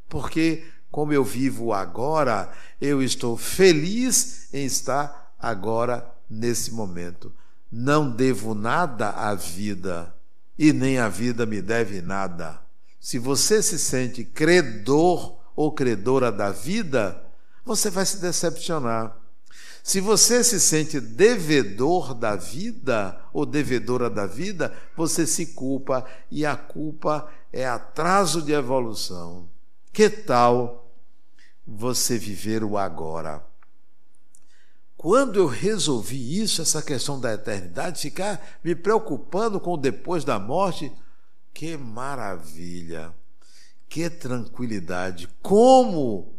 porque 0.10 0.66
como 0.92 1.14
eu 1.14 1.24
vivo 1.24 1.74
agora, 1.74 2.52
eu 2.82 3.02
estou 3.02 3.38
feliz 3.38 4.48
em 4.54 4.66
estar 4.66 5.34
agora 5.40 6.10
nesse 6.30 6.72
momento. 6.72 7.32
Não 7.72 8.10
devo 8.10 8.56
nada 8.56 9.10
à 9.10 9.36
vida 9.36 10.14
e 10.58 10.74
nem 10.74 10.98
a 10.98 11.08
vida 11.08 11.46
me 11.46 11.62
deve 11.62 12.02
nada. 12.02 12.60
Se 13.00 13.18
você 13.18 13.62
se 13.62 13.80
sente 13.80 14.24
credor 14.24 15.40
ou 15.56 15.72
credora 15.72 16.32
da 16.32 16.52
vida, 16.52 17.24
você 17.64 17.90
vai 17.90 18.06
se 18.06 18.18
decepcionar. 18.18 19.16
Se 19.84 20.02
você 20.02 20.44
se 20.44 20.60
sente 20.60 21.00
devedor 21.00 22.14
da 22.14 22.36
vida 22.36 23.20
ou 23.32 23.46
devedora 23.46 24.10
da 24.10 24.26
vida, 24.26 24.76
você 24.96 25.26
se 25.26 25.48
culpa 25.48 26.06
e 26.30 26.46
a 26.46 26.56
culpa 26.56 27.30
é 27.54 27.66
atraso 27.66 28.42
de 28.42 28.52
evolução. 28.52 29.48
Que 29.92 30.10
tal 30.10 30.94
você 31.66 32.18
viver 32.18 32.64
o 32.64 32.78
agora? 32.78 33.46
Quando 34.96 35.40
eu 35.40 35.48
resolvi 35.48 36.42
isso, 36.42 36.62
essa 36.62 36.82
questão 36.82 37.20
da 37.20 37.34
eternidade, 37.34 38.02
ficar 38.02 38.60
me 38.64 38.76
preocupando 38.76 39.60
com 39.60 39.74
o 39.74 39.78
depois 39.78 40.26
da 40.26 40.38
morte, 40.38 40.92
que 41.54 41.78
maravilha, 41.78 43.14
que 43.88 44.10
tranquilidade. 44.10 45.30
Como 45.42 46.38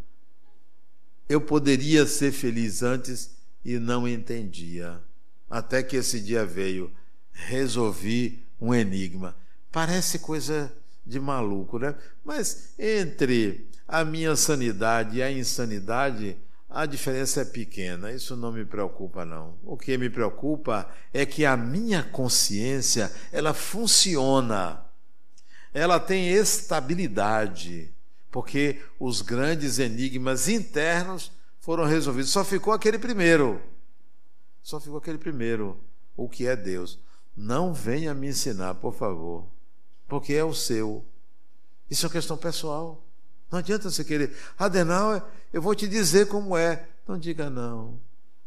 eu 1.26 1.40
poderia 1.40 2.04
ser 2.06 2.32
feliz 2.32 2.82
antes 2.82 3.30
e 3.64 3.78
não 3.78 4.06
entendia. 4.06 5.00
Até 5.48 5.82
que 5.82 5.96
esse 5.96 6.20
dia 6.20 6.44
veio, 6.44 6.92
resolvi 7.32 8.44
um 8.60 8.74
enigma. 8.74 9.36
Parece 9.72 10.18
coisa 10.18 10.70
de 11.10 11.20
maluco, 11.20 11.78
né? 11.78 11.94
Mas 12.24 12.72
entre 12.78 13.68
a 13.86 14.04
minha 14.04 14.36
sanidade 14.36 15.18
e 15.18 15.22
a 15.22 15.30
insanidade, 15.30 16.38
a 16.68 16.86
diferença 16.86 17.40
é 17.40 17.44
pequena. 17.44 18.12
Isso 18.12 18.36
não 18.36 18.52
me 18.52 18.64
preocupa 18.64 19.24
não. 19.24 19.58
O 19.64 19.76
que 19.76 19.98
me 19.98 20.08
preocupa 20.08 20.88
é 21.12 21.26
que 21.26 21.44
a 21.44 21.56
minha 21.56 22.02
consciência, 22.02 23.12
ela 23.32 23.52
funciona. 23.52 24.82
Ela 25.74 25.98
tem 25.98 26.30
estabilidade, 26.30 27.92
porque 28.30 28.80
os 28.98 29.20
grandes 29.20 29.78
enigmas 29.78 30.48
internos 30.48 31.32
foram 31.58 31.84
resolvidos. 31.84 32.30
Só 32.30 32.44
ficou 32.44 32.72
aquele 32.72 32.98
primeiro. 32.98 33.60
Só 34.62 34.78
ficou 34.78 34.98
aquele 34.98 35.18
primeiro, 35.18 35.80
o 36.16 36.28
que 36.28 36.46
é 36.46 36.54
Deus. 36.54 36.98
Não 37.36 37.74
venha 37.74 38.14
me 38.14 38.28
ensinar, 38.28 38.74
por 38.74 38.94
favor 38.94 39.46
porque 40.10 40.34
é 40.34 40.44
o 40.44 40.52
seu. 40.52 41.04
Isso 41.88 42.04
é 42.04 42.08
uma 42.08 42.12
questão 42.12 42.36
pessoal. 42.36 43.02
Não 43.50 43.60
adianta 43.60 43.88
você 43.88 44.04
querer, 44.04 44.36
Adenauer, 44.58 45.22
eu 45.52 45.62
vou 45.62 45.74
te 45.74 45.88
dizer 45.88 46.26
como 46.26 46.56
é. 46.56 46.86
Não 47.06 47.16
diga 47.16 47.48
não. 47.48 47.98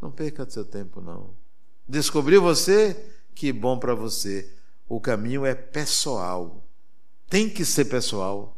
Não 0.01 0.11
perca 0.11 0.47
seu 0.49 0.65
tempo, 0.65 1.01
não. 1.01 1.33
Descobriu 1.87 2.41
você? 2.41 3.11
Que 3.33 3.51
bom 3.51 3.79
para 3.79 3.95
você. 3.95 4.53
O 4.87 4.99
caminho 4.99 5.45
é 5.45 5.55
pessoal. 5.55 6.63
Tem 7.29 7.49
que 7.49 7.65
ser 7.65 7.85
pessoal. 7.85 8.57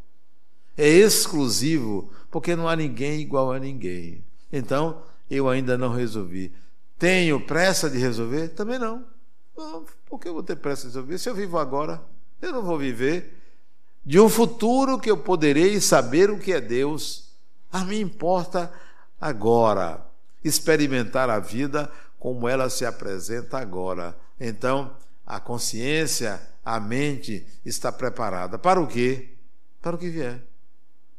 É 0.75 0.87
exclusivo, 0.87 2.11
porque 2.29 2.55
não 2.55 2.67
há 2.67 2.75
ninguém 2.75 3.21
igual 3.21 3.51
a 3.51 3.59
ninguém. 3.59 4.25
Então, 4.51 5.01
eu 5.29 5.47
ainda 5.47 5.77
não 5.77 5.93
resolvi. 5.93 6.53
Tenho 6.97 7.39
pressa 7.45 7.89
de 7.89 7.97
resolver? 7.97 8.49
Também 8.49 8.79
não. 8.79 9.05
não 9.55 9.85
por 10.05 10.19
que 10.19 10.27
eu 10.27 10.33
vou 10.33 10.43
ter 10.43 10.55
pressa 10.55 10.81
de 10.83 10.87
resolver? 10.87 11.17
Se 11.17 11.29
eu 11.29 11.35
vivo 11.35 11.57
agora, 11.57 12.03
eu 12.45 12.53
não 12.53 12.63
vou 12.63 12.77
viver 12.77 13.34
de 14.05 14.19
um 14.19 14.29
futuro 14.29 14.99
que 14.99 15.10
eu 15.10 15.17
poderei 15.17 15.81
saber 15.81 16.29
o 16.29 16.38
que 16.38 16.53
é 16.53 16.62
Deus. 16.62 17.31
A 17.71 17.84
mim 17.84 17.99
importa 17.99 18.71
agora 19.19 20.05
experimentar 20.43 21.29
a 21.29 21.39
vida 21.39 21.91
como 22.19 22.47
ela 22.47 22.69
se 22.69 22.86
apresenta 22.86 23.58
agora. 23.58 24.15
Então, 24.39 24.95
a 25.25 25.39
consciência, 25.39 26.39
a 26.63 26.79
mente 26.79 27.45
está 27.65 27.91
preparada 27.91 28.60
para 28.60 28.79
o 28.79 28.88
quê? 28.88 29.29
Para 29.81 29.95
o 29.95 29.99
que 29.99 30.10
vier. 30.10 30.41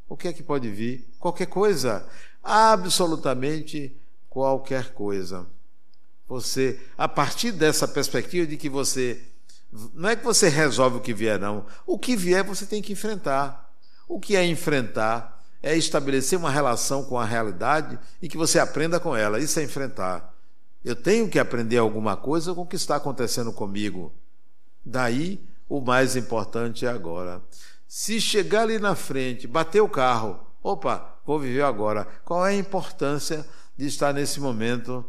O 0.09 0.17
que 0.17 0.29
é 0.29 0.33
que 0.33 0.43
pode 0.43 0.71
vir? 0.71 1.09
Qualquer 1.19 1.47
coisa, 1.47 2.07
absolutamente 2.43 3.97
qualquer 4.29 4.93
coisa. 4.93 5.47
Você, 6.29 6.81
a 6.97 7.09
partir 7.09 7.53
dessa 7.53 7.89
perspectiva 7.89 8.47
de 8.47 8.57
que 8.57 8.69
você 8.69 9.23
não 9.95 10.09
é 10.09 10.17
que 10.17 10.25
você 10.25 10.49
resolve 10.49 10.99
o 10.99 11.01
que 11.01 11.13
vier, 11.13 11.39
não. 11.39 11.67
O 11.87 11.99
que 11.99 12.17
vier 12.17 12.43
você 12.45 12.65
tem 12.67 12.81
que 12.81 12.93
enfrentar. 12.93 13.73
O 14.09 14.21
que 14.21 14.37
é 14.37 14.45
enfrentar 14.47 15.43
é 15.63 15.77
estabelecer 15.77 16.39
uma 16.39 16.51
relação 16.51 17.05
com 17.05 17.19
a 17.19 17.25
realidade 17.25 17.99
e 18.23 18.29
que 18.29 18.37
você 18.37 18.59
aprenda 18.59 19.01
com 19.01 19.17
ela. 19.17 19.39
Isso 19.41 19.59
é 19.59 19.65
enfrentar. 19.65 20.33
Eu 20.85 20.95
tenho 20.95 21.29
que 21.29 21.39
aprender 21.39 21.79
alguma 21.79 22.17
coisa 22.17 22.55
com 22.55 22.63
o 22.63 22.67
que 22.67 22.77
está 22.77 22.97
acontecendo 22.97 23.53
comigo. 23.53 24.13
Daí, 24.85 25.45
o 25.69 25.81
mais 25.81 26.15
importante 26.15 26.87
é 26.87 26.89
agora. 26.89 27.43
Se 27.89 28.21
chegar 28.21 28.63
ali 28.63 28.79
na 28.79 28.95
frente, 28.95 29.49
bater 29.49 29.81
o 29.81 29.89
carro, 29.89 30.39
opa, 30.63 31.19
vou 31.27 31.41
viver 31.41 31.63
agora. 31.63 32.07
Qual 32.25 32.47
é 32.47 32.51
a 32.51 32.57
importância 32.57 33.45
de 33.77 33.87
estar 33.87 34.13
nesse 34.13 34.41
momento 34.41 35.05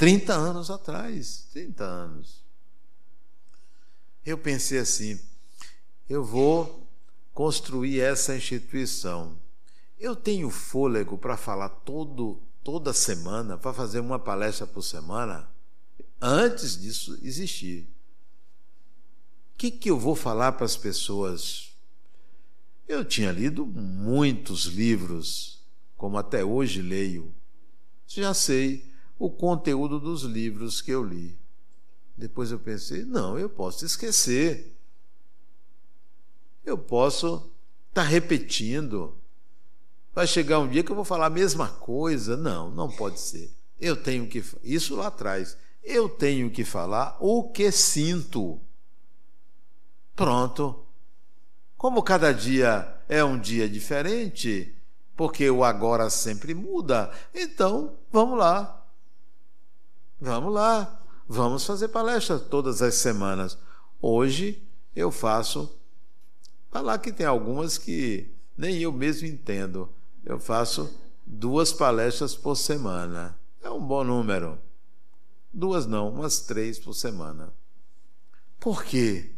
30 0.01 0.33
anos 0.33 0.71
atrás, 0.71 1.47
30 1.53 1.85
anos. 1.85 2.43
Eu 4.25 4.39
pensei 4.39 4.79
assim, 4.79 5.21
eu 6.09 6.25
vou 6.25 6.89
construir 7.35 8.01
essa 8.01 8.35
instituição. 8.35 9.39
Eu 9.99 10.17
tenho 10.17 10.49
fôlego 10.49 11.19
para 11.19 11.37
falar 11.37 11.69
todo, 11.69 12.41
toda 12.65 12.95
semana, 12.95 13.59
para 13.59 13.75
fazer 13.75 14.01
uma 14.01 14.19
palestra 14.19 14.67
por 14.67 14.81
semana, 14.81 15.47
antes 16.19 16.81
disso 16.81 17.19
existir. 17.23 17.83
O 19.53 19.59
que, 19.59 19.71
que 19.71 19.91
eu 19.91 19.99
vou 19.99 20.17
falar 20.17 20.53
para 20.53 20.65
as 20.65 20.79
pessoas? 20.79 21.77
Eu 22.89 23.05
tinha 23.05 23.31
lido 23.31 23.67
muitos 23.67 24.65
livros, 24.65 25.63
como 25.95 26.17
até 26.17 26.43
hoje 26.43 26.81
leio. 26.81 27.35
Já 28.07 28.33
sei 28.33 28.90
o 29.21 29.31
conteúdo 29.31 30.01
dos 30.01 30.23
livros 30.23 30.81
que 30.81 30.91
eu 30.91 31.05
li. 31.05 31.39
Depois 32.17 32.51
eu 32.51 32.59
pensei: 32.59 33.05
não, 33.05 33.39
eu 33.39 33.51
posso 33.51 33.85
esquecer. 33.85 34.75
Eu 36.65 36.79
posso 36.79 37.53
estar 37.91 38.03
tá 38.03 38.03
repetindo. 38.03 39.15
Vai 40.15 40.27
chegar 40.27 40.59
um 40.59 40.69
dia 40.69 40.83
que 40.83 40.91
eu 40.91 40.97
vou 40.97 41.05
falar 41.05 41.27
a 41.27 41.31
mesma 41.31 41.69
coisa. 41.69 42.35
Não, 42.35 42.71
não 42.71 42.91
pode 42.91 43.21
ser. 43.21 43.53
Eu 43.79 43.95
tenho 43.95 44.27
que. 44.27 44.43
Isso 44.65 44.97
lá 44.97 45.09
atrás. 45.09 45.57
Eu 45.85 46.09
tenho 46.09 46.51
que 46.51 46.65
falar 46.65 47.17
o 47.21 47.51
que 47.51 47.71
sinto. 47.71 48.59
Pronto. 50.17 50.87
Como 51.77 52.03
cada 52.03 52.33
dia 52.33 52.97
é 53.09 53.23
um 53.23 53.39
dia 53.39 53.69
diferente, 53.69 54.75
porque 55.17 55.51
o 55.51 55.65
agora 55.65 56.09
sempre 56.11 56.55
muda, 56.55 57.11
então 57.35 57.97
vamos 58.11 58.39
lá. 58.39 58.80
Vamos 60.23 60.53
lá, 60.53 61.01
vamos 61.27 61.65
fazer 61.65 61.89
palestra 61.89 62.39
todas 62.39 62.83
as 62.83 62.97
semanas. 62.97 63.57
Hoje 64.03 64.63
eu 64.95 65.11
faço, 65.11 65.75
falar 66.71 66.99
que 66.99 67.11
tem 67.11 67.25
algumas 67.25 67.79
que 67.79 68.31
nem 68.55 68.77
eu 68.83 68.93
mesmo 68.93 69.27
entendo. 69.27 69.89
Eu 70.23 70.39
faço 70.39 70.95
duas 71.25 71.73
palestras 71.73 72.35
por 72.35 72.55
semana. 72.55 73.35
É 73.63 73.71
um 73.71 73.81
bom 73.81 74.05
número. 74.05 74.59
Duas 75.51 75.87
não, 75.87 76.11
umas 76.11 76.41
três 76.41 76.79
por 76.79 76.93
semana. 76.93 77.55
Por 78.59 78.85
quê? 78.85 79.31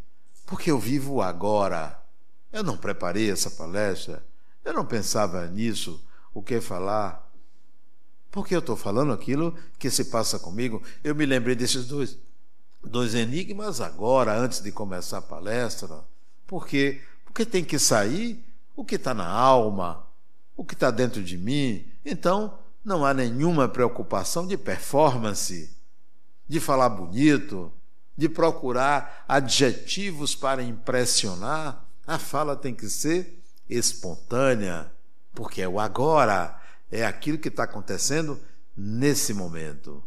Porque 0.45 0.73
eu 0.73 0.81
vivo 0.81 1.23
agora. 1.23 2.03
Eu 2.53 2.65
não 2.65 2.77
preparei 2.77 3.31
essa 3.31 3.53
palestra. 3.53 4.27
Eu 4.65 4.73
não 4.73 4.85
pensava 4.85 5.47
nisso, 5.47 6.05
o 6.35 6.43
que 6.43 6.61
falar. 6.61 7.22
Porque 8.33 8.55
eu 8.55 8.61
estou 8.61 8.75
falando 8.75 9.13
aquilo 9.13 9.55
que 9.79 9.91
se 9.91 10.07
passa 10.07 10.39
comigo. 10.39 10.83
Eu 11.05 11.15
me 11.15 11.27
lembrei 11.27 11.55
desses 11.55 11.85
dois, 11.85 12.17
dois 12.83 13.15
enigmas 13.15 13.79
agora, 13.79 14.35
antes 14.35 14.63
de 14.63 14.73
começar 14.73 15.19
a 15.19 15.23
palestra. 15.23 16.03
Por 16.47 16.67
quê? 16.67 17.03
Porque 17.27 17.45
tem 17.45 17.63
que 17.63 17.79
sair 17.79 18.43
o 18.75 18.87
que 18.87 18.95
está 18.95 19.13
na 19.13 19.29
alma, 19.29 20.07
o 20.57 20.65
que 20.65 20.73
está 20.73 20.91
dentro 20.91 21.23
de 21.23 21.37
mim. 21.37 21.87
Então, 22.03 22.59
não 22.83 23.05
há 23.05 23.13
nenhuma 23.13 23.69
preocupação 23.69 24.47
de 24.47 24.57
performance, 24.57 25.71
de 26.49 26.59
falar 26.59 26.89
bonito, 26.89 27.71
de 28.17 28.31
procurar 28.31 29.27
adjetivos 29.29 30.35
para 30.35 30.63
impressionar. 30.63 31.85
A 32.07 32.19
fala 32.19 32.57
tem 32.57 32.75
que 32.75 32.89
ser 32.89 33.43
espontânea, 33.69 34.91
porque 35.35 35.61
é 35.61 35.69
o 35.69 35.79
agora 35.79 36.62
é 36.93 37.07
aquilo 37.07 37.39
que 37.39 37.49
está 37.49 37.65
acontecendo 37.65 38.39
nesse 38.77 39.33
momento. 39.33 40.05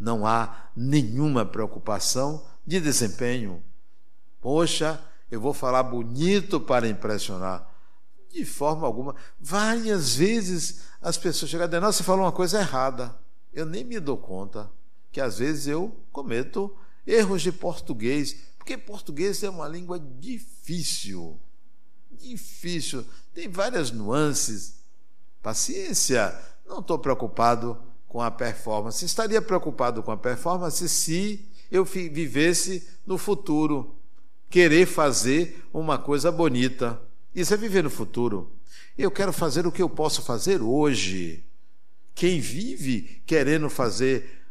Não 0.00 0.26
há 0.26 0.70
nenhuma 0.74 1.44
preocupação 1.44 2.44
de 2.66 2.80
desempenho. 2.80 3.62
Poxa, 4.40 5.04
eu 5.30 5.38
vou 5.38 5.52
falar 5.52 5.82
bonito 5.82 6.58
para 6.58 6.88
impressionar. 6.88 7.68
De 8.30 8.44
forma 8.44 8.86
alguma. 8.86 9.14
Várias 9.38 10.14
vezes 10.14 10.82
as 11.00 11.18
pessoas 11.18 11.50
chegam 11.50 11.66
dizer: 11.66 11.80
Nossa, 11.80 11.98
você 11.98 12.04
falou 12.04 12.24
uma 12.24 12.32
coisa 12.32 12.60
errada. 12.60 13.14
Eu 13.52 13.66
nem 13.66 13.84
me 13.84 14.00
dou 14.00 14.16
conta 14.16 14.70
que 15.10 15.20
às 15.20 15.38
vezes 15.38 15.66
eu 15.66 15.94
cometo 16.12 16.74
erros 17.06 17.42
de 17.42 17.50
português, 17.50 18.34
porque 18.56 18.76
português 18.76 19.42
é 19.42 19.50
uma 19.50 19.66
língua 19.66 19.98
difícil. 19.98 21.40
Difícil. 22.10 23.04
Tem 23.34 23.48
várias 23.48 23.90
nuances 23.90 24.77
Paciência, 25.48 26.38
não 26.68 26.80
estou 26.80 26.98
preocupado 26.98 27.78
com 28.06 28.20
a 28.20 28.30
performance. 28.30 29.02
Estaria 29.02 29.40
preocupado 29.40 30.02
com 30.02 30.10
a 30.10 30.16
performance 30.16 30.86
se 30.90 31.48
eu 31.70 31.86
vivesse 31.86 32.86
no 33.06 33.16
futuro, 33.16 33.94
querer 34.50 34.84
fazer 34.84 35.64
uma 35.72 35.96
coisa 35.96 36.30
bonita. 36.30 37.00
Isso 37.34 37.54
é 37.54 37.56
viver 37.56 37.82
no 37.82 37.88
futuro. 37.88 38.52
Eu 38.98 39.10
quero 39.10 39.32
fazer 39.32 39.66
o 39.66 39.72
que 39.72 39.80
eu 39.80 39.88
posso 39.88 40.20
fazer 40.20 40.60
hoje. 40.60 41.42
Quem 42.14 42.40
vive 42.40 43.22
querendo 43.24 43.70
fazer 43.70 44.42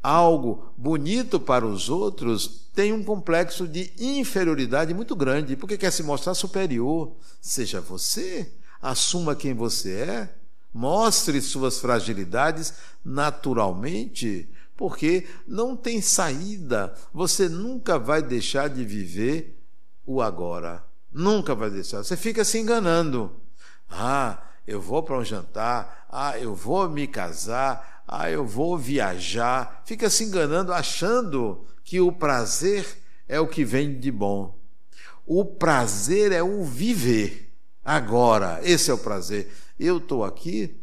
algo 0.00 0.72
bonito 0.76 1.40
para 1.40 1.66
os 1.66 1.88
outros 1.88 2.70
tem 2.72 2.92
um 2.92 3.02
complexo 3.02 3.66
de 3.66 3.92
inferioridade 3.98 4.94
muito 4.94 5.16
grande, 5.16 5.56
porque 5.56 5.76
quer 5.76 5.90
se 5.90 6.04
mostrar 6.04 6.34
superior. 6.34 7.10
Seja 7.40 7.80
você 7.80 8.52
assuma 8.80 9.34
quem 9.34 9.54
você 9.54 9.92
é, 9.94 10.34
mostre 10.72 11.40
suas 11.40 11.78
fragilidades 11.78 12.74
naturalmente, 13.04 14.48
porque 14.76 15.26
não 15.46 15.76
tem 15.76 16.00
saída. 16.00 16.94
Você 17.12 17.48
nunca 17.48 17.98
vai 17.98 18.22
deixar 18.22 18.68
de 18.68 18.84
viver 18.84 19.58
o 20.06 20.22
agora. 20.22 20.84
Nunca 21.12 21.54
vai 21.54 21.70
deixar. 21.70 22.04
Você 22.04 22.16
fica 22.16 22.44
se 22.44 22.58
enganando. 22.58 23.32
Ah, 23.90 24.40
eu 24.66 24.80
vou 24.80 25.02
para 25.02 25.18
um 25.18 25.24
jantar. 25.24 26.06
Ah, 26.08 26.38
eu 26.38 26.54
vou 26.54 26.88
me 26.88 27.06
casar. 27.06 28.04
Ah, 28.06 28.30
eu 28.30 28.46
vou 28.46 28.78
viajar. 28.78 29.82
Fica 29.84 30.08
se 30.08 30.24
enganando, 30.24 30.72
achando 30.72 31.66
que 31.82 32.00
o 32.00 32.12
prazer 32.12 32.86
é 33.26 33.40
o 33.40 33.48
que 33.48 33.64
vem 33.64 33.98
de 33.98 34.12
bom. 34.12 34.56
O 35.26 35.44
prazer 35.44 36.30
é 36.30 36.42
o 36.42 36.64
viver 36.64 37.47
agora. 37.88 38.60
Esse 38.62 38.90
é 38.90 38.94
o 38.94 38.98
prazer. 38.98 39.50
Eu 39.80 39.96
estou 39.96 40.22
aqui 40.22 40.76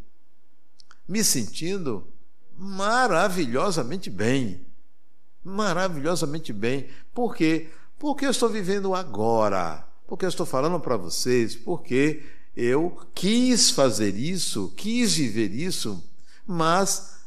me 1.08 1.24
sentindo 1.24 2.08
maravilhosamente 2.58 4.10
bem. 4.10 4.66
Maravilhosamente 5.44 6.52
bem. 6.52 6.88
Por 7.14 7.36
quê? 7.36 7.70
Porque 8.00 8.26
eu 8.26 8.32
estou 8.32 8.50
vivendo 8.50 8.96
agora. 8.96 9.88
Porque 10.08 10.26
eu 10.26 10.30
estou 10.30 10.48
falando 10.48 10.80
para 10.80 10.98
vocês. 10.98 11.56
Porque 11.56 12.24
eu 12.58 12.98
quis 13.14 13.70
fazer 13.70 14.16
isso, 14.16 14.74
quis 14.76 15.14
viver 15.14 15.54
isso, 15.54 16.02
mas 16.48 17.20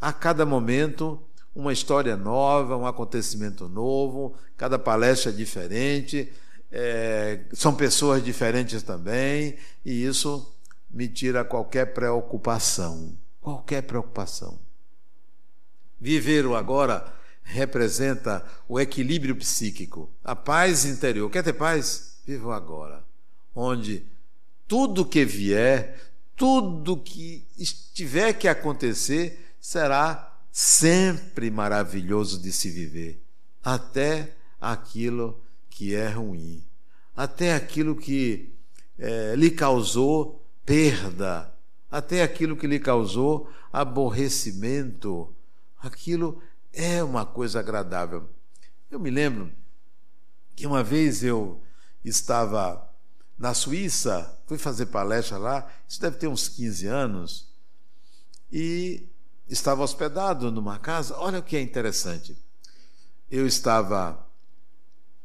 a 0.00 0.12
cada 0.12 0.46
momento 0.46 1.20
uma 1.54 1.72
história 1.72 2.16
nova, 2.16 2.76
um 2.76 2.86
acontecimento 2.86 3.68
novo, 3.68 4.34
cada 4.56 4.78
palestra 4.78 5.30
é 5.30 5.34
diferente, 5.34 6.32
é, 6.72 7.40
são 7.52 7.74
pessoas 7.74 8.24
diferentes 8.24 8.82
também, 8.82 9.56
e 9.84 10.04
isso 10.04 10.50
me 10.90 11.06
tira 11.06 11.44
qualquer 11.44 11.92
preocupação. 11.92 13.14
Qualquer 13.40 13.82
preocupação. 13.82 14.58
Viver 16.00 16.46
o 16.46 16.56
agora 16.56 17.12
representa 17.42 18.44
o 18.68 18.80
equilíbrio 18.80 19.36
psíquico, 19.36 20.08
a 20.24 20.34
paz 20.34 20.84
interior. 20.84 21.30
Quer 21.30 21.42
ter 21.42 21.52
paz? 21.52 22.20
Viva 22.24 22.48
o 22.48 22.52
agora, 22.52 23.04
onde 23.54 24.06
tudo 24.66 25.04
que 25.04 25.24
vier, 25.24 26.00
tudo 26.36 26.96
que 26.96 27.46
estiver 27.58 28.32
que 28.32 28.48
acontecer, 28.48 29.54
será 29.60 30.38
sempre 30.50 31.50
maravilhoso 31.50 32.40
de 32.40 32.52
se 32.52 32.70
viver, 32.70 33.20
até 33.62 34.34
aquilo 34.60 35.41
que 35.72 35.94
é 35.94 36.10
ruim, 36.10 36.62
até 37.16 37.54
aquilo 37.54 37.96
que 37.96 38.54
é, 38.98 39.34
lhe 39.34 39.50
causou 39.50 40.46
perda, 40.66 41.52
até 41.90 42.22
aquilo 42.22 42.56
que 42.56 42.66
lhe 42.66 42.78
causou 42.78 43.50
aborrecimento, 43.72 45.34
aquilo 45.78 46.40
é 46.74 47.02
uma 47.02 47.24
coisa 47.24 47.60
agradável. 47.60 48.28
Eu 48.90 49.00
me 49.00 49.10
lembro 49.10 49.50
que 50.54 50.66
uma 50.66 50.84
vez 50.84 51.24
eu 51.24 51.60
estava 52.04 52.90
na 53.38 53.54
Suíça, 53.54 54.38
fui 54.46 54.58
fazer 54.58 54.86
palestra 54.86 55.38
lá, 55.38 55.72
isso 55.88 56.00
deve 56.00 56.18
ter 56.18 56.28
uns 56.28 56.48
15 56.48 56.86
anos, 56.86 57.48
e 58.52 59.08
estava 59.48 59.82
hospedado 59.82 60.52
numa 60.52 60.78
casa. 60.78 61.16
Olha 61.16 61.38
o 61.38 61.42
que 61.42 61.56
é 61.56 61.62
interessante. 61.62 62.36
Eu 63.30 63.46
estava 63.46 64.30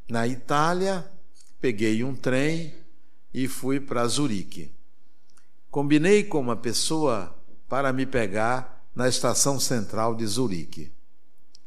na 0.07 0.27
Itália, 0.27 1.11
peguei 1.59 2.03
um 2.03 2.15
trem 2.15 2.75
e 3.33 3.47
fui 3.47 3.79
para 3.79 4.07
Zurique. 4.07 4.71
Combinei 5.69 6.23
com 6.23 6.39
uma 6.39 6.55
pessoa 6.55 7.35
para 7.67 7.91
me 7.91 8.05
pegar 8.05 8.87
na 8.95 9.09
estação 9.09 9.59
central 9.59 10.15
de 10.15 10.25
Zurique. 10.25 10.89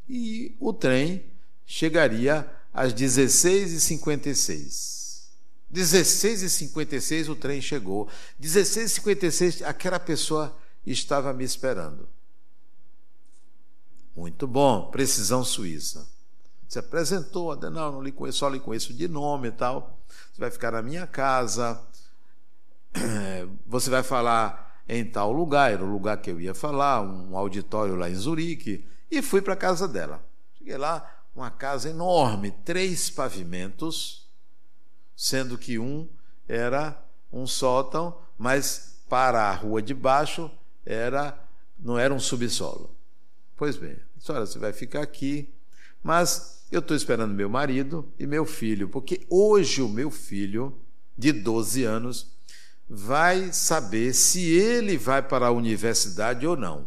E 0.08 0.56
o 0.58 0.72
trem 0.72 1.22
chegaria 1.66 2.50
às 2.72 2.94
16h56. 2.94 5.00
16h56 5.72 7.28
o 7.28 7.36
trem 7.36 7.60
chegou. 7.60 8.08
16h56 8.42 9.64
aquela 9.64 10.00
pessoa 10.00 10.58
estava 10.84 11.32
me 11.32 11.44
esperando. 11.44 12.08
Muito 14.16 14.48
bom, 14.48 14.90
precisão 14.90 15.44
suíça. 15.44 16.04
Se 16.70 16.78
apresentou, 16.78 17.50
Adenal, 17.50 17.90
não 17.90 18.00
lhe 18.00 18.12
conheço, 18.12 18.38
só 18.38 18.48
lhe 18.48 18.60
conheço 18.60 18.94
de 18.94 19.08
nome 19.08 19.48
e 19.48 19.50
tal. 19.50 19.98
Você 20.32 20.40
vai 20.40 20.52
ficar 20.52 20.70
na 20.70 20.80
minha 20.80 21.04
casa. 21.04 21.82
Você 23.66 23.90
vai 23.90 24.04
falar 24.04 24.80
em 24.88 25.04
tal 25.04 25.32
lugar, 25.32 25.72
era 25.72 25.82
o 25.82 25.90
lugar 25.90 26.18
que 26.18 26.30
eu 26.30 26.40
ia 26.40 26.54
falar, 26.54 27.02
um 27.02 27.36
auditório 27.36 27.96
lá 27.96 28.08
em 28.08 28.14
Zurique, 28.14 28.86
e 29.10 29.20
fui 29.20 29.42
para 29.42 29.54
a 29.54 29.56
casa 29.56 29.88
dela. 29.88 30.24
Cheguei 30.58 30.76
lá, 30.76 31.24
uma 31.34 31.50
casa 31.50 31.90
enorme, 31.90 32.52
três 32.64 33.10
pavimentos, 33.10 34.30
sendo 35.16 35.58
que 35.58 35.76
um 35.76 36.08
era 36.46 37.02
um 37.32 37.48
sótão, 37.48 38.16
mas 38.38 39.02
para 39.08 39.42
a 39.42 39.54
rua 39.56 39.82
de 39.82 39.92
baixo 39.92 40.48
era 40.86 41.36
não 41.76 41.98
era 41.98 42.14
um 42.14 42.20
subsolo. 42.20 42.94
Pois 43.56 43.76
bem, 43.76 43.96
senhora, 44.20 44.46
você 44.46 44.58
vai 44.60 44.72
ficar 44.72 45.02
aqui, 45.02 45.52
mas 46.00 46.59
eu 46.70 46.80
estou 46.80 46.96
esperando 46.96 47.34
meu 47.34 47.48
marido 47.48 48.08
e 48.18 48.26
meu 48.26 48.46
filho, 48.46 48.88
porque 48.88 49.26
hoje 49.28 49.82
o 49.82 49.88
meu 49.88 50.10
filho, 50.10 50.76
de 51.16 51.32
12 51.32 51.84
anos, 51.84 52.28
vai 52.88 53.52
saber 53.52 54.14
se 54.14 54.50
ele 54.52 54.96
vai 54.96 55.22
para 55.22 55.46
a 55.46 55.50
universidade 55.50 56.46
ou 56.46 56.56
não. 56.56 56.86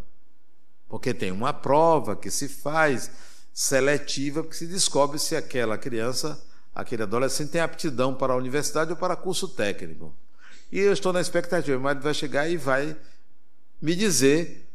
Porque 0.87 1.13
tem 1.13 1.31
uma 1.31 1.53
prova 1.53 2.15
que 2.15 2.31
se 2.31 2.47
faz 2.47 3.11
seletiva, 3.53 4.43
que 4.43 4.55
se 4.55 4.67
descobre 4.67 5.19
se 5.19 5.35
aquela 5.35 5.77
criança, 5.77 6.41
aquele 6.73 7.03
adolescente 7.03 7.51
tem 7.51 7.61
aptidão 7.61 8.13
para 8.13 8.33
a 8.33 8.37
universidade 8.37 8.91
ou 8.91 8.97
para 8.97 9.15
curso 9.15 9.47
técnico. 9.47 10.13
E 10.71 10.79
eu 10.79 10.93
estou 10.93 11.13
na 11.13 11.21
expectativa, 11.21 11.77
meu 11.77 11.83
marido 11.83 12.01
vai 12.01 12.13
chegar 12.13 12.49
e 12.49 12.57
vai 12.57 12.97
me 13.81 13.95
dizer 13.95 14.67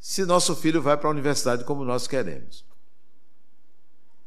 se 0.00 0.24
nosso 0.24 0.56
filho 0.56 0.80
vai 0.80 0.96
para 0.96 1.08
a 1.08 1.10
universidade 1.10 1.64
como 1.64 1.84
nós 1.84 2.06
queremos. 2.06 2.64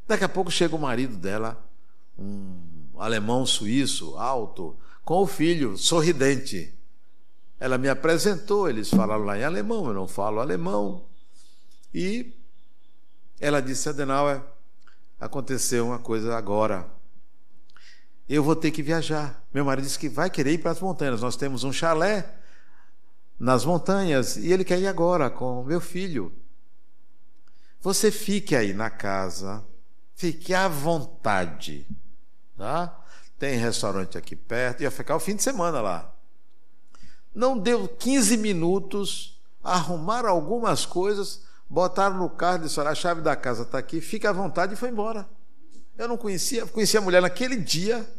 Daqui 0.08 0.24
a 0.24 0.30
pouco 0.30 0.52
chega 0.52 0.76
o 0.76 0.80
marido 0.80 1.18
dela, 1.18 1.64
um 2.18 2.92
alemão 2.98 3.46
suíço, 3.46 4.16
alto, 4.18 4.78
com 5.04 5.22
o 5.22 5.28
filho, 5.28 5.78
sorridente. 5.78 6.74
Ela 7.60 7.78
me 7.78 7.90
apresentou, 7.90 8.70
eles 8.70 8.90
falaram 8.90 9.24
lá 9.24 9.38
em 9.38 9.44
alemão, 9.44 9.88
eu 9.88 9.94
não 9.94 10.08
falo 10.08 10.40
alemão. 10.40 11.06
E 11.94 12.34
ela 13.40 13.62
disse: 13.62 13.90
Adenauer, 13.90 14.42
aconteceu 15.20 15.88
uma 15.88 16.00
coisa 16.00 16.36
agora. 16.36 16.88
Eu 18.28 18.44
vou 18.44 18.56
ter 18.56 18.72
que 18.72 18.84
viajar. 18.84 19.44
Meu 19.54 19.64
marido 19.64 19.86
disse 19.86 20.00
que 20.00 20.10
vai 20.10 20.30
querer 20.30 20.54
ir 20.54 20.58
para 20.58 20.72
as 20.72 20.80
montanhas. 20.80 21.22
Nós 21.22 21.36
temos 21.36 21.64
um 21.64 21.72
chalé 21.72 22.36
nas 23.40 23.64
montanhas 23.64 24.36
e 24.36 24.52
ele 24.52 24.64
quer 24.64 24.80
ir 24.80 24.88
agora 24.88 25.30
com 25.30 25.64
meu 25.64 25.80
filho. 25.80 26.34
Você 27.82 28.10
fique 28.10 28.56
aí 28.56 28.74
na 28.74 28.90
casa, 28.90 29.64
fique 30.16 30.54
à 30.54 30.68
vontade, 30.68 31.86
tá? 32.58 33.02
Tem 33.38 33.58
restaurante 33.58 34.18
aqui 34.18 34.36
perto, 34.36 34.82
ia 34.82 34.90
ficar 34.90 35.16
o 35.16 35.20
fim 35.20 35.36
de 35.36 35.44
semana 35.44 35.82
lá. 35.82 36.14
Não 37.34 37.58
deu 37.58 37.88
15 37.88 38.38
minutos, 38.38 39.42
arrumaram 39.62 40.30
algumas 40.30 40.86
coisas, 40.86 41.42
botaram 41.70 42.18
no 42.18 42.30
carro 42.30 42.60
e 42.60 42.68
disseram: 42.68 42.90
a 42.90 42.96
chave 42.96 43.22
da 43.22 43.36
casa 43.36 43.64
está 43.64 43.78
aqui, 43.78 44.00
fique 44.00 44.26
à 44.26 44.32
vontade 44.32 44.74
e 44.74 44.78
foi 44.78 44.90
embora. 44.90 45.28
Eu 45.98 46.08
não 46.08 46.18
conhecia, 46.18 46.66
conhecia 46.66 47.00
a 47.00 47.04
mulher 47.04 47.22
naquele 47.22 47.58
dia. 47.58 48.10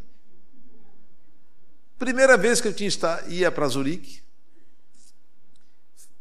Primeira 1.98 2.36
vez 2.36 2.60
que 2.60 2.68
eu 2.68 2.74
tinha 2.74 2.90
ia 3.28 3.50
para 3.50 3.66
Zurique, 3.68 4.22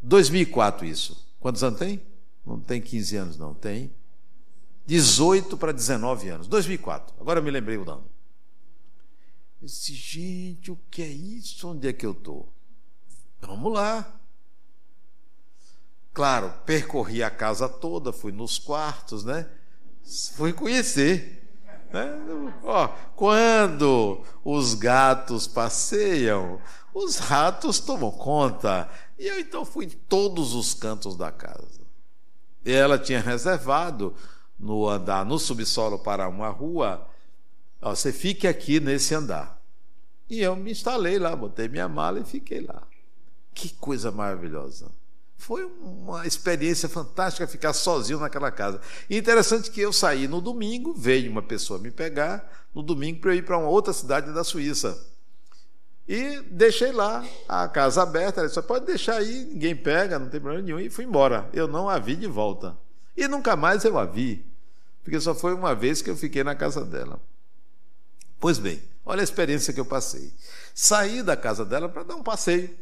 2004 0.01 0.85
isso. 0.85 1.25
Quantos 1.39 1.63
anos 1.63 1.79
tem? 1.79 2.01
Não 2.45 2.59
tem 2.59 2.79
15 2.81 3.15
anos, 3.17 3.37
não. 3.37 3.53
Tem 3.53 3.91
18 4.85 5.57
para 5.57 5.71
19 5.71 6.29
anos. 6.29 6.47
2004. 6.47 7.15
Agora 7.19 7.39
eu 7.39 7.43
me 7.43 7.51
lembrei 7.51 7.77
o 7.77 7.85
nome. 7.85 8.05
Eu 9.61 9.67
disse, 9.67 9.93
gente, 9.93 10.71
o 10.71 10.77
que 10.91 11.01
é 11.01 11.07
isso? 11.07 11.67
Onde 11.67 11.87
é 11.87 11.93
que 11.93 12.05
eu 12.05 12.11
estou? 12.11 12.53
Vamos 13.41 13.73
lá. 13.73 14.19
Claro, 16.13 16.53
percorri 16.65 17.21
a 17.21 17.29
casa 17.29 17.67
toda, 17.67 18.13
fui 18.13 18.31
nos 18.31 18.57
quartos, 18.57 19.25
né? 19.25 19.49
Fui 20.35 20.53
conhecer. 20.53 21.43
Né? 21.91 22.05
Ó, 22.63 22.87
quando 23.15 24.23
os 24.43 24.75
gatos 24.75 25.47
passeiam, 25.47 26.61
os 26.93 27.17
ratos 27.17 27.79
tomam 27.79 28.11
conta. 28.11 28.89
E 29.17 29.27
eu 29.27 29.39
então 29.39 29.65
fui 29.65 29.85
em 29.85 29.89
todos 29.89 30.53
os 30.53 30.73
cantos 30.73 31.17
da 31.17 31.31
casa. 31.31 31.81
E 32.63 32.71
ela 32.71 32.97
tinha 32.97 33.19
reservado 33.19 34.15
no 34.59 34.87
andar, 34.87 35.25
no 35.25 35.37
subsolo 35.37 35.99
para 35.99 36.27
uma 36.27 36.49
rua. 36.49 37.07
Ó, 37.81 37.93
você 37.93 38.11
fique 38.11 38.47
aqui 38.47 38.79
nesse 38.79 39.13
andar. 39.13 39.61
E 40.29 40.41
eu 40.41 40.55
me 40.55 40.71
instalei 40.71 41.19
lá, 41.19 41.35
botei 41.35 41.67
minha 41.67 41.87
mala 41.87 42.19
e 42.19 42.25
fiquei 42.25 42.61
lá. 42.61 42.83
Que 43.53 43.69
coisa 43.69 44.11
maravilhosa. 44.11 44.91
Foi 45.37 45.63
uma 45.81 46.25
experiência 46.25 46.89
fantástica 46.89 47.45
ficar 47.45 47.73
sozinho 47.73 48.19
naquela 48.19 48.49
casa. 48.51 48.81
E 49.09 49.17
interessante 49.17 49.69
que 49.69 49.81
eu 49.81 49.93
saí 49.93 50.27
no 50.27 50.41
domingo, 50.41 50.93
veio 50.93 51.29
uma 51.31 51.43
pessoa 51.43 51.77
me 51.77 51.91
pegar 51.91 52.67
no 52.73 52.81
domingo 52.81 53.19
para 53.19 53.31
eu 53.31 53.35
ir 53.35 53.45
para 53.45 53.57
uma 53.57 53.69
outra 53.69 53.93
cidade 53.93 54.33
da 54.33 54.43
Suíça. 54.43 54.97
E 56.07 56.41
deixei 56.51 56.91
lá 56.91 57.25
a 57.47 57.67
casa 57.67 58.01
aberta. 58.03 58.47
Disse: 58.47 58.61
pode 58.61 58.85
deixar 58.85 59.17
aí, 59.17 59.45
ninguém 59.45 59.75
pega, 59.75 60.19
não 60.19 60.29
tem 60.29 60.39
problema 60.39 60.63
nenhum. 60.63 60.79
E 60.79 60.89
fui 60.89 61.03
embora. 61.03 61.49
Eu 61.53 61.67
não 61.67 61.89
a 61.89 61.99
vi 61.99 62.15
de 62.15 62.27
volta. 62.27 62.77
E 63.15 63.27
nunca 63.27 63.55
mais 63.55 63.83
eu 63.85 63.97
a 63.97 64.05
vi, 64.05 64.45
porque 65.03 65.19
só 65.19 65.33
foi 65.33 65.53
uma 65.53 65.73
vez 65.73 66.01
que 66.01 66.09
eu 66.09 66.17
fiquei 66.17 66.43
na 66.43 66.55
casa 66.55 66.83
dela. 66.83 67.21
Pois 68.39 68.57
bem, 68.59 68.81
olha 69.05 69.21
a 69.21 69.23
experiência 69.23 69.73
que 69.73 69.79
eu 69.79 69.85
passei. 69.85 70.33
Saí 70.73 71.23
da 71.23 71.37
casa 71.37 71.63
dela 71.63 71.87
para 71.87 72.03
dar 72.03 72.15
um 72.15 72.23
passeio. 72.23 72.75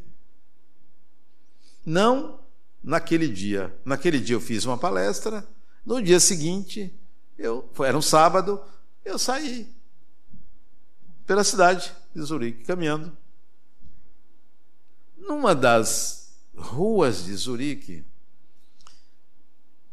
Não 1.85 2.39
naquele 2.83 3.27
dia. 3.27 3.75
Naquele 3.85 4.19
dia 4.19 4.35
eu 4.35 4.41
fiz 4.41 4.65
uma 4.65 4.77
palestra. 4.77 5.47
No 5.85 6.01
dia 6.01 6.19
seguinte, 6.19 6.93
eu, 7.37 7.69
era 7.79 7.97
um 7.97 8.01
sábado, 8.01 8.61
eu 9.03 9.19
saí 9.19 9.73
pela 11.25 11.43
cidade 11.43 11.93
de 12.13 12.21
Zurique, 12.21 12.63
caminhando. 12.63 13.15
Numa 15.17 15.55
das 15.55 16.33
ruas 16.55 17.25
de 17.25 17.35
Zurique, 17.35 18.05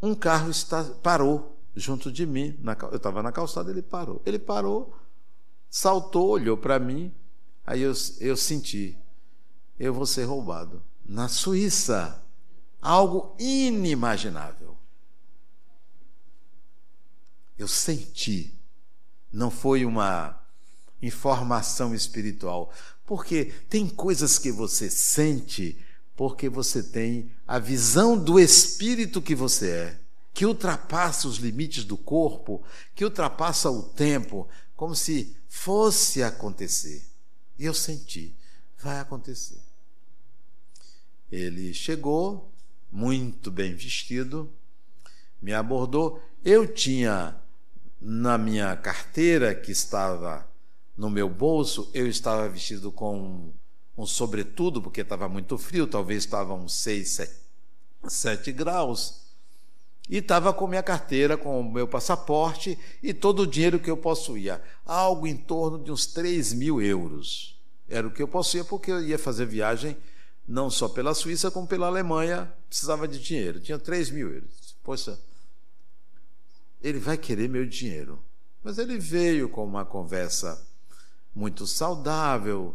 um 0.02 0.14
carro 0.14 0.50
está, 0.50 0.82
parou 0.84 1.58
junto 1.74 2.10
de 2.10 2.26
mim. 2.26 2.56
Na, 2.60 2.76
eu 2.90 2.96
estava 2.96 3.22
na 3.22 3.32
calçada, 3.32 3.70
ele 3.70 3.82
parou. 3.82 4.22
Ele 4.24 4.38
parou, 4.38 4.96
saltou, 5.68 6.28
olhou 6.28 6.56
para 6.56 6.78
mim, 6.78 7.14
aí 7.66 7.82
eu, 7.82 7.92
eu 8.18 8.36
senti, 8.36 8.96
eu 9.78 9.92
vou 9.92 10.06
ser 10.06 10.24
roubado. 10.24 10.82
Na 11.04 11.28
Suíça, 11.28 12.22
algo 12.80 13.34
inimaginável. 13.38 14.76
Eu 17.58 17.68
senti, 17.68 18.58
não 19.30 19.50
foi 19.50 19.84
uma 19.84 20.40
informação 21.02 21.94
espiritual. 21.94 22.72
Porque 23.04 23.46
tem 23.68 23.88
coisas 23.88 24.38
que 24.38 24.52
você 24.52 24.88
sente 24.88 25.76
porque 26.20 26.50
você 26.50 26.82
tem 26.82 27.32
a 27.48 27.58
visão 27.58 28.14
do 28.14 28.38
espírito 28.38 29.22
que 29.22 29.34
você 29.34 29.70
é, 29.70 30.00
que 30.34 30.44
ultrapassa 30.44 31.26
os 31.26 31.38
limites 31.38 31.82
do 31.82 31.96
corpo, 31.96 32.62
que 32.94 33.06
ultrapassa 33.06 33.70
o 33.70 33.82
tempo, 33.82 34.46
como 34.76 34.94
se 34.94 35.34
fosse 35.48 36.22
acontecer. 36.22 37.02
E 37.58 37.64
eu 37.64 37.72
senti, 37.72 38.36
vai 38.78 39.00
acontecer. 39.00 39.62
Ele 41.32 41.72
chegou, 41.72 42.52
muito 42.92 43.50
bem 43.50 43.74
vestido, 43.74 44.52
me 45.40 45.54
abordou. 45.54 46.22
Eu 46.44 46.70
tinha 46.70 47.34
na 47.98 48.36
minha 48.36 48.76
carteira, 48.76 49.54
que 49.54 49.72
estava 49.72 50.46
no 50.94 51.08
meu 51.08 51.30
bolso, 51.30 51.90
eu 51.94 52.06
estava 52.06 52.46
vestido 52.46 52.92
com 52.92 53.54
um 54.00 54.06
sobretudo, 54.06 54.80
porque 54.80 55.02
estava 55.02 55.28
muito 55.28 55.56
frio, 55.58 55.86
talvez 55.86 56.24
estava 56.24 56.54
uns 56.54 56.74
6, 56.74 57.08
7, 57.08 57.34
7 58.08 58.52
graus. 58.52 59.20
E 60.08 60.16
estava 60.16 60.52
com 60.52 60.66
minha 60.66 60.82
carteira, 60.82 61.36
com 61.36 61.60
o 61.60 61.72
meu 61.72 61.86
passaporte 61.86 62.76
e 63.02 63.14
todo 63.14 63.42
o 63.42 63.46
dinheiro 63.46 63.78
que 63.78 63.90
eu 63.90 63.96
possuía. 63.96 64.60
Algo 64.84 65.26
em 65.26 65.36
torno 65.36 65.78
de 65.78 65.92
uns 65.92 66.06
3 66.06 66.52
mil 66.52 66.82
euros. 66.82 67.56
Era 67.88 68.06
o 68.06 68.10
que 68.10 68.22
eu 68.22 68.26
possuía, 68.26 68.64
porque 68.64 68.90
eu 68.90 69.02
ia 69.02 69.18
fazer 69.18 69.46
viagem 69.46 69.96
não 70.46 70.68
só 70.68 70.88
pela 70.88 71.14
Suíça, 71.14 71.48
como 71.48 71.66
pela 71.66 71.86
Alemanha, 71.86 72.52
precisava 72.68 73.06
de 73.06 73.20
dinheiro. 73.20 73.60
Tinha 73.60 73.78
3 73.78 74.10
mil 74.10 74.32
euros. 74.32 74.74
Poxa, 74.82 75.16
ele 76.82 76.98
vai 76.98 77.16
querer 77.16 77.48
meu 77.48 77.64
dinheiro. 77.64 78.18
Mas 78.62 78.78
ele 78.78 78.98
veio 78.98 79.48
com 79.48 79.64
uma 79.64 79.84
conversa 79.84 80.60
muito 81.32 81.66
saudável. 81.66 82.74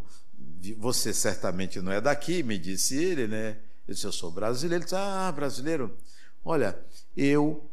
Você 0.78 1.14
certamente 1.14 1.82
não 1.82 1.92
é 1.92 2.02
daqui, 2.02 2.44
me 2.44 2.58
disse 2.58 2.96
ele, 2.96 3.28
né? 3.28 3.58
Eu 3.88 3.94
disse, 3.94 4.06
eu 4.06 4.12
sou 4.12 4.32
brasileiro. 4.32 4.82
Ele 4.82 4.84
disse, 4.84 4.96
ah, 4.96 5.32
brasileiro. 5.32 5.96
Olha, 6.44 6.78
eu 7.16 7.70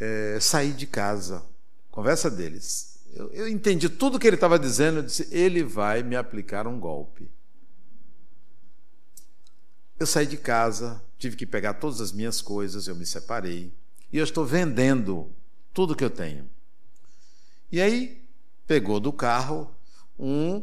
é, 0.00 0.38
saí 0.40 0.72
de 0.72 0.86
casa. 0.86 1.44
Conversa 1.90 2.30
deles. 2.30 3.00
Eu, 3.12 3.30
eu 3.32 3.48
entendi 3.48 3.88
tudo 3.88 4.18
que 4.18 4.26
ele 4.26 4.36
estava 4.36 4.58
dizendo. 4.58 4.98
Eu 4.98 5.02
disse, 5.02 5.28
ele 5.30 5.62
vai 5.62 6.02
me 6.02 6.16
aplicar 6.16 6.66
um 6.66 6.78
golpe. 6.78 7.30
Eu 9.98 10.06
saí 10.06 10.26
de 10.26 10.36
casa, 10.36 11.00
tive 11.16 11.36
que 11.36 11.46
pegar 11.46 11.74
todas 11.74 12.00
as 12.00 12.10
minhas 12.10 12.40
coisas, 12.40 12.88
eu 12.88 12.96
me 12.96 13.06
separei. 13.06 13.72
E 14.12 14.18
eu 14.18 14.24
estou 14.24 14.44
vendendo 14.44 15.30
tudo 15.72 15.94
que 15.94 16.02
eu 16.02 16.10
tenho. 16.10 16.50
E 17.70 17.80
aí 17.80 18.26
pegou 18.66 18.98
do 18.98 19.12
carro 19.12 19.72
um 20.18 20.62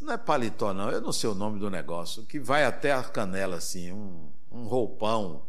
não 0.00 0.12
é 0.12 0.18
paletó 0.18 0.74
não, 0.74 0.90
eu 0.90 1.00
não 1.00 1.12
sei 1.12 1.30
o 1.30 1.34
nome 1.34 1.58
do 1.58 1.70
negócio, 1.70 2.24
que 2.24 2.38
vai 2.38 2.64
até 2.64 2.92
a 2.92 3.02
canela 3.02 3.56
assim, 3.56 3.92
um, 3.92 4.28
um 4.50 4.64
roupão, 4.64 5.42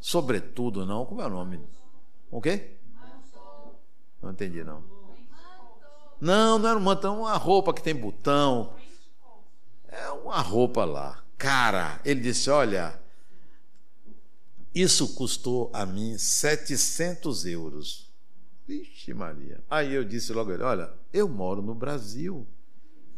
sobretudo 0.00 0.84
não, 0.84 1.06
como 1.06 1.22
é 1.22 1.26
o 1.26 1.30
nome? 1.30 1.60
O 2.30 2.40
quê? 2.40 2.76
Não 4.20 4.30
entendi 4.30 4.64
não. 4.64 4.82
Não, 6.20 6.58
não 6.58 6.68
era 6.70 6.78
um 6.78 6.82
manto, 6.82 7.06
é 7.06 7.10
uma 7.10 7.36
roupa 7.36 7.74
que 7.74 7.82
tem 7.82 7.94
botão. 7.94 8.74
É 9.88 10.08
uma 10.10 10.40
roupa 10.40 10.84
lá. 10.84 11.22
Cara, 11.36 12.00
ele 12.04 12.20
disse: 12.20 12.48
Olha, 12.48 12.98
isso 14.74 15.14
custou 15.14 15.70
a 15.72 15.84
mim 15.84 16.16
700 16.16 17.44
euros. 17.46 18.10
Vixe, 18.66 19.12
Maria. 19.12 19.62
Aí 19.68 19.92
eu 19.92 20.02
disse 20.02 20.32
logo: 20.32 20.50
Olha, 20.64 20.90
eu 21.12 21.28
moro 21.28 21.60
no 21.60 21.74
Brasil. 21.74 22.46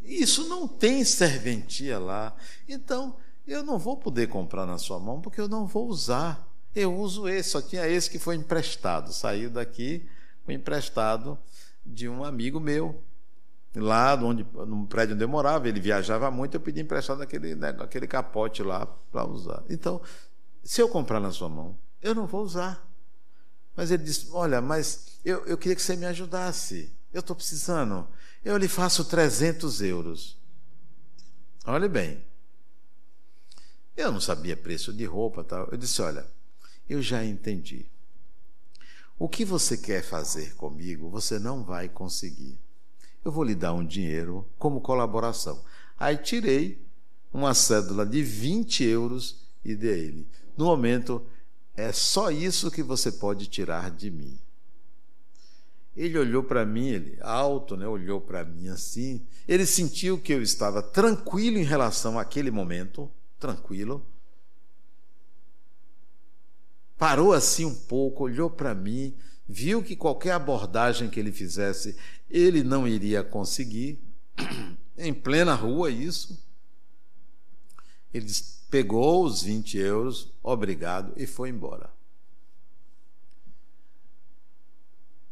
Isso 0.07 0.47
não 0.47 0.67
tem 0.67 1.03
serventia 1.03 1.99
lá. 1.99 2.33
Então, 2.67 3.17
eu 3.45 3.63
não 3.63 3.77
vou 3.77 3.97
poder 3.97 4.27
comprar 4.27 4.65
na 4.65 4.77
sua 4.77 4.99
mão 4.99 5.21
porque 5.21 5.39
eu 5.39 5.47
não 5.47 5.67
vou 5.67 5.87
usar. 5.87 6.47
Eu 6.73 6.95
uso 6.95 7.27
esse, 7.27 7.49
só 7.49 7.61
tinha 7.61 7.87
esse 7.87 8.09
que 8.09 8.17
foi 8.17 8.35
emprestado. 8.35 9.13
Saiu 9.13 9.49
daqui, 9.49 10.07
foi 10.45 10.53
emprestado 10.53 11.37
de 11.85 12.07
um 12.07 12.23
amigo 12.23 12.59
meu. 12.59 13.03
Lá 13.75 14.15
onde, 14.15 14.45
no 14.65 14.87
prédio 14.87 15.13
onde 15.13 15.23
eu 15.23 15.29
morava, 15.29 15.67
ele 15.67 15.79
viajava 15.79 16.31
muito, 16.31 16.55
eu 16.55 16.61
pedi 16.61 16.81
emprestado 16.81 17.21
aquele, 17.21 17.53
né, 17.53 17.75
aquele 17.79 18.07
capote 18.07 18.63
lá 18.63 18.85
para 19.11 19.25
usar. 19.25 19.63
Então, 19.69 20.01
se 20.63 20.81
eu 20.81 20.89
comprar 20.89 21.19
na 21.19 21.31
sua 21.31 21.47
mão, 21.47 21.77
eu 22.01 22.15
não 22.15 22.25
vou 22.25 22.41
usar. 22.41 22.87
Mas 23.75 23.91
ele 23.91 24.03
disse: 24.03 24.29
Olha, 24.31 24.61
mas 24.61 25.19
eu, 25.23 25.45
eu 25.45 25.57
queria 25.57 25.75
que 25.75 25.81
você 25.81 25.95
me 25.95 26.05
ajudasse. 26.05 26.96
Eu 27.13 27.21
estou 27.21 27.35
precisando. 27.35 28.07
Eu 28.43 28.57
lhe 28.57 28.67
faço 28.67 29.05
300 29.05 29.81
euros. 29.81 30.37
Olhe 31.65 31.87
bem. 31.87 32.23
Eu 33.95 34.11
não 34.11 34.21
sabia 34.21 34.55
preço 34.55 34.93
de 34.93 35.05
roupa 35.05 35.43
tal. 35.43 35.67
Eu 35.71 35.77
disse: 35.77 36.01
Olha, 36.01 36.25
eu 36.87 37.01
já 37.01 37.25
entendi. 37.25 37.85
O 39.19 39.27
que 39.27 39.43
você 39.43 39.77
quer 39.77 40.03
fazer 40.03 40.55
comigo, 40.55 41.09
você 41.09 41.39
não 41.39 41.63
vai 41.63 41.89
conseguir. 41.89 42.57
Eu 43.25 43.31
vou 43.31 43.43
lhe 43.43 43.55
dar 43.55 43.73
um 43.73 43.85
dinheiro 43.85 44.47
como 44.59 44.79
colaboração. 44.79 45.63
Aí 45.97 46.17
tirei 46.17 46.85
uma 47.33 47.53
cédula 47.53 48.05
de 48.05 48.21
20 48.21 48.83
euros 48.83 49.43
e 49.65 49.75
dei 49.75 49.99
ele 49.99 50.27
no 50.57 50.65
momento, 50.65 51.23
é 51.75 51.93
só 51.93 52.31
isso 52.31 52.71
que 52.71 52.81
você 52.81 53.11
pode 53.11 53.45
tirar 53.45 53.91
de 53.91 54.09
mim. 54.09 54.37
Ele 55.97 56.19
olhou 56.19 56.43
para 56.43 56.63
mim, 56.63 56.89
ele 56.89 57.17
alto, 57.21 57.75
né, 57.75 57.87
olhou 57.87 58.21
para 58.21 58.45
mim 58.45 58.67
assim. 58.67 59.25
Ele 59.47 59.65
sentiu 59.65 60.19
que 60.19 60.31
eu 60.31 60.43
estava 60.43 60.83
tranquilo 60.83 61.57
em 61.57 61.63
relação 61.63 62.19
àquele 62.19 62.51
momento, 62.51 63.11
tranquilo. 63.39 64.05
Parou 66.95 67.33
assim 67.33 67.65
um 67.65 67.73
pouco, 67.73 68.25
olhou 68.25 68.47
para 68.47 68.75
mim, 68.75 69.17
viu 69.47 69.81
que 69.81 69.95
qualquer 69.95 70.33
abordagem 70.33 71.09
que 71.09 71.19
ele 71.19 71.31
fizesse, 71.31 71.97
ele 72.29 72.63
não 72.63 72.87
iria 72.87 73.23
conseguir. 73.23 73.99
em 74.95 75.13
plena 75.13 75.55
rua, 75.55 75.89
isso. 75.89 76.39
Ele 78.13 78.27
pegou 78.69 79.25
os 79.25 79.41
20 79.41 79.77
euros, 79.79 80.31
obrigado, 80.43 81.13
e 81.17 81.25
foi 81.25 81.49
embora. 81.49 81.96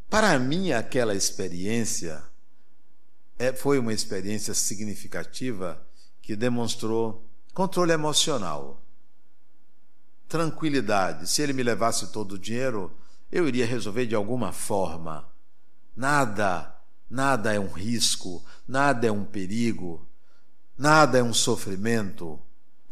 Para 0.09 0.37
mim, 0.39 0.71
aquela 0.71 1.13
experiência 1.13 2.23
é, 3.37 3.51
foi 3.53 3.79
uma 3.79 3.93
experiência 3.93 4.53
significativa 4.53 5.85
que 6.21 6.35
demonstrou 6.35 7.27
controle 7.53 7.91
emocional, 7.91 8.81
tranquilidade. 10.27 11.29
Se 11.29 11.41
ele 11.41 11.53
me 11.53 11.63
levasse 11.63 12.07
todo 12.11 12.33
o 12.33 12.39
dinheiro, 12.39 12.91
eu 13.31 13.47
iria 13.47 13.65
resolver 13.65 14.05
de 14.05 14.15
alguma 14.15 14.51
forma. 14.51 15.27
Nada, 15.95 16.75
nada 17.09 17.53
é 17.53 17.59
um 17.59 17.71
risco, 17.71 18.43
nada 18.67 19.07
é 19.07 19.11
um 19.11 19.25
perigo, 19.25 20.07
nada 20.77 21.17
é 21.17 21.23
um 21.23 21.33
sofrimento 21.33 22.39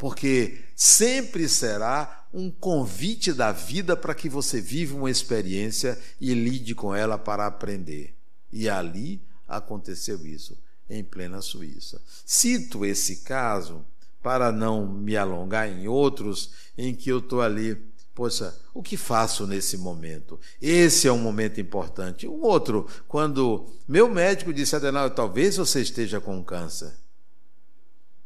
porque 0.04 0.65
sempre 0.76 1.47
será 1.47 2.23
um 2.34 2.50
convite 2.50 3.32
da 3.32 3.52
vida 3.52 3.96
para 3.96 4.15
que 4.15 4.28
você 4.28 4.60
viva 4.60 4.98
uma 4.98 5.12
experiência 5.12 6.00
e 6.19 6.34
lide 6.34 6.74
com 6.74 6.93
ela 6.96 7.17
para 7.17 7.46
aprender. 7.46 8.15
E 8.52 8.67
ali 8.67 9.22
aconteceu 9.48 10.26
isso, 10.26 10.58
em 10.89 11.04
plena 11.04 11.41
Suíça. 11.41 12.02
Cito 12.26 12.84
esse 12.84 13.17
caso 13.17 13.86
para 14.22 14.52
não 14.52 14.88
me 14.88 15.15
alongar 15.15 15.69
em 15.69 15.88
outros 15.88 16.52
em 16.78 16.96
que 16.96 17.10
eu 17.10 17.19
estou 17.19 17.41
ali. 17.41 17.76
Poxa, 18.15 18.56
o 18.74 18.82
que 18.82 18.96
faço 18.96 19.46
nesse 19.46 19.78
momento? 19.78 20.39
Esse 20.62 21.08
é 21.08 21.12
um 21.12 21.19
momento 21.19 21.60
importante. 21.60 22.27
Um 22.27 22.42
outro, 22.42 22.88
quando 23.08 23.67
meu 23.88 24.10
médico 24.10 24.54
disse, 24.54 24.75
Adenal, 24.75 25.10
talvez 25.12 25.58
você 25.58 25.81
esteja 25.81 26.21
com 26.21 26.44
câncer. 26.44 26.94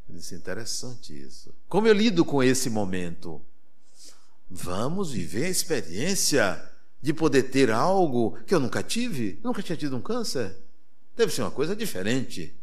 Eu 0.08 0.16
disse, 0.16 0.36
interessante 0.36 1.18
isso. 1.18 1.54
Como 1.68 1.88
eu 1.88 1.94
lido 1.94 2.24
com 2.24 2.42
esse 2.44 2.70
momento? 2.70 3.42
Vamos 4.50 5.12
viver 5.12 5.46
a 5.46 5.50
experiência 5.50 6.72
de 7.02 7.14
poder 7.14 7.44
ter 7.44 7.72
algo 7.72 8.38
que 8.46 8.56
eu 8.56 8.60
nunca 8.60 8.82
tive. 8.82 9.40
Eu 9.44 9.50
nunca 9.50 9.62
tinha 9.62 9.78
tido 9.78 9.96
um 9.96 10.02
câncer. 10.02 10.56
Deve 11.16 11.34
ser 11.34 11.42
uma 11.42 11.52
coisa 11.52 11.76
diferente. 11.76 12.56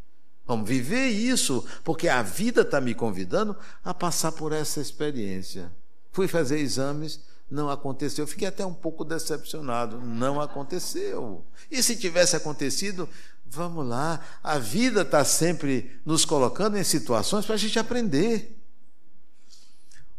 Vamos 0.46 0.68
viver 0.68 1.08
isso, 1.08 1.64
porque 1.82 2.08
a 2.08 2.22
vida 2.22 2.62
está 2.62 2.80
me 2.80 2.94
convidando 2.94 3.56
a 3.82 3.94
passar 3.94 4.32
por 4.32 4.52
essa 4.52 4.80
experiência. 4.80 5.72
Fui 6.12 6.28
fazer 6.28 6.58
exames, 6.58 7.20
não 7.50 7.70
aconteceu. 7.70 8.26
Fiquei 8.26 8.48
até 8.48 8.64
um 8.64 8.74
pouco 8.74 9.04
decepcionado. 9.04 10.00
Não 10.00 10.40
aconteceu. 10.40 11.44
E 11.70 11.82
se 11.82 11.96
tivesse 11.96 12.36
acontecido, 12.36 13.08
Vamos 13.54 13.86
lá, 13.86 14.20
a 14.42 14.58
vida 14.58 15.02
está 15.02 15.24
sempre 15.24 16.00
nos 16.04 16.24
colocando 16.24 16.76
em 16.76 16.82
situações 16.82 17.46
para 17.46 17.54
a 17.54 17.58
gente 17.58 17.78
aprender. 17.78 18.60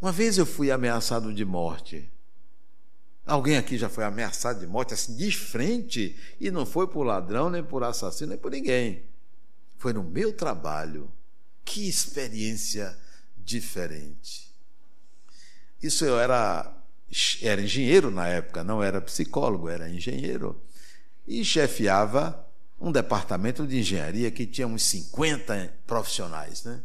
Uma 0.02 0.12
vez 0.12 0.38
eu 0.38 0.46
fui 0.46 0.72
ameaçado 0.72 1.34
de 1.34 1.46
morte. 1.46 2.12
Alguém 3.26 3.58
aqui 3.58 3.78
já 3.78 3.90
foi 3.90 4.04
ameaçado 4.04 4.60
de 4.60 4.68
morte, 4.68 4.94
assim, 4.94 5.16
de 5.16 5.32
frente, 5.32 6.16
e 6.40 6.52
não 6.52 6.66
foi 6.66 6.88
por 6.88 7.04
ladrão, 7.04 7.50
nem 7.50 7.64
por 7.64 7.84
assassino, 7.84 8.30
nem 8.30 8.38
por 8.38 8.52
ninguém. 8.52 9.04
Foi 9.78 9.94
no 9.94 10.04
meu 10.04 10.32
trabalho. 10.32 11.12
Que 11.64 11.90
experiência 11.90 12.96
diferente. 13.36 14.54
Isso 15.82 16.06
eu 16.06 16.20
era, 16.20 16.72
era 17.42 17.62
engenheiro 17.62 18.12
na 18.12 18.28
época, 18.28 18.64
não 18.64 18.84
era 18.84 19.02
psicólogo, 19.02 19.68
era 19.68 19.90
engenheiro. 19.90 20.62
E 21.28 21.44
chefiava 21.44 22.46
um 22.80 22.92
departamento 22.92 23.66
de 23.66 23.80
engenharia 23.80 24.30
que 24.30 24.46
tinha 24.46 24.68
uns 24.68 24.84
50 24.84 25.74
profissionais. 25.88 26.64
Né? 26.64 26.82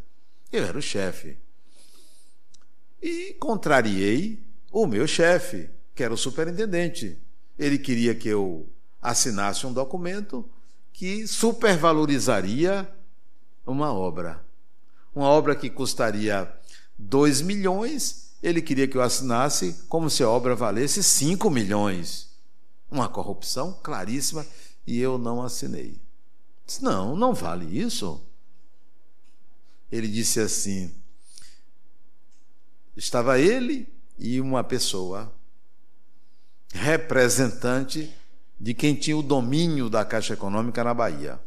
Eu 0.51 0.65
era 0.65 0.79
o 0.79 0.83
chefe. 0.83 1.37
E 3.03 3.35
contrariei 3.35 4.43
o 4.71 4.87
meu 4.87 5.07
chefe, 5.07 5.71
que 5.95 6.03
era 6.03 6.13
o 6.13 6.19
superintendente. 6.19 7.19
Ele 7.59 7.79
queria 7.79 8.15
que 8.15 8.29
eu 8.29 8.69
assinasse 9.01 9.67
um 9.67 9.73
documento 9.73 10.49
que 10.93 11.27
supervalorizaria 11.27 12.91
uma 13.67 13.93
obra. 13.93 14.45
Uma 15.15 15.29
obra 15.29 15.55
que 15.55 15.71
custaria 15.71 16.53
2 16.99 17.41
milhões, 17.41 18.33
ele 18.43 18.61
queria 18.61 18.87
que 18.87 18.97
eu 18.97 19.03
assinasse 19.03 19.85
como 19.89 20.11
se 20.11 20.23
a 20.23 20.29
obra 20.29 20.55
valesse 20.55 21.03
5 21.03 21.51
milhões. 21.51 22.29
Uma 22.91 23.09
corrupção 23.09 23.79
claríssima 23.83 24.47
e 24.87 24.99
eu 24.99 25.17
não 25.17 25.43
assinei. 25.43 26.01
Disse, 26.67 26.83
não, 26.83 27.17
não 27.17 27.33
vale 27.33 27.79
isso. 27.79 28.21
Ele 29.91 30.09
disse 30.09 30.41
assim: 30.41 30.95
estava 33.01 33.39
ele 33.39 33.89
e 34.19 34.41
uma 34.41 34.63
pessoa, 34.63 35.33
representante 36.71 38.15
de 38.61 38.75
quem 38.75 38.95
tinha 38.95 39.17
o 39.17 39.23
domínio 39.23 39.89
da 39.89 40.05
Caixa 40.05 40.35
Econômica 40.35 40.85
na 40.85 40.93
Bahia. 40.93 41.41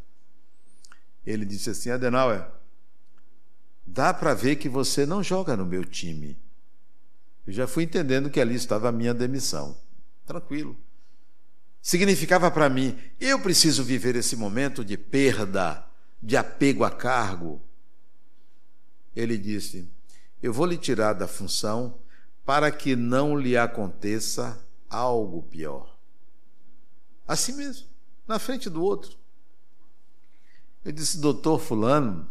Ele 1.24 1.46
disse 1.46 1.70
assim: 1.70 1.92
Adenauer, 1.92 2.48
dá 3.86 4.12
para 4.12 4.34
ver 4.34 4.56
que 4.56 4.68
você 4.68 5.06
não 5.06 5.22
joga 5.22 5.56
no 5.56 5.64
meu 5.64 5.86
time. 5.86 6.38
Eu 7.46 7.54
já 7.54 7.68
fui 7.68 7.84
entendendo 7.84 8.32
que 8.32 8.42
ali 8.42 8.56
estava 8.56 8.90
a 8.90 8.92
minha 8.92 9.14
demissão. 9.14 9.78
Tranquilo. 10.26 10.76
Significava 11.82 12.50
para 12.50 12.68
mim, 12.68 12.98
eu 13.20 13.40
preciso 13.40 13.84
viver 13.84 14.16
esse 14.16 14.36
momento 14.36 14.84
de 14.84 14.98
perda, 14.98 15.86
de 16.22 16.36
apego 16.36 16.84
a 16.84 16.90
cargo. 16.90 17.62
Ele 19.16 19.38
disse: 19.38 19.88
Eu 20.44 20.52
vou 20.52 20.66
lhe 20.66 20.78
tirar 20.78 21.14
da 21.14 21.26
função 21.26 21.98
para 22.46 22.70
que 22.70 22.98
não 22.98 23.40
lhe 23.40 23.56
aconteça 23.56 24.60
algo 24.90 25.42
pior. 25.44 25.98
Assim 27.26 27.54
mesmo, 27.54 27.88
na 28.28 28.38
frente 28.38 28.70
do 28.70 28.84
outro. 28.84 29.18
Eu 30.84 30.92
disse, 30.92 31.18
doutor 31.18 31.62
Fulano, 31.62 32.28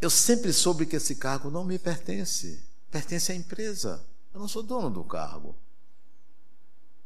eu 0.00 0.08
sempre 0.08 0.52
soube 0.52 0.86
que 0.86 0.94
esse 0.94 1.16
cargo 1.16 1.50
não 1.50 1.64
me 1.64 1.76
pertence, 1.76 2.64
pertence 2.88 3.32
à 3.32 3.34
empresa. 3.34 4.06
Eu 4.32 4.38
não 4.38 4.46
sou 4.46 4.62
dono 4.62 4.88
do 4.88 5.02
cargo. 5.02 5.56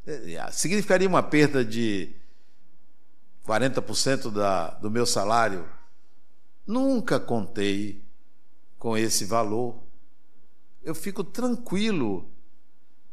É, 0.07 0.35
é, 0.35 0.51
significaria 0.51 1.09
uma 1.09 1.23
perda 1.23 1.65
de 1.65 2.15
40% 3.47 4.31
da, 4.31 4.73
do 4.73 4.91
meu 4.91 5.07
salário. 5.07 5.67
Nunca 6.67 7.19
contei 7.19 8.02
com 8.83 8.97
esse 8.97 9.25
valor. 9.25 9.81
Eu 10.83 10.93
fico 10.93 11.23
tranquilo 11.23 12.29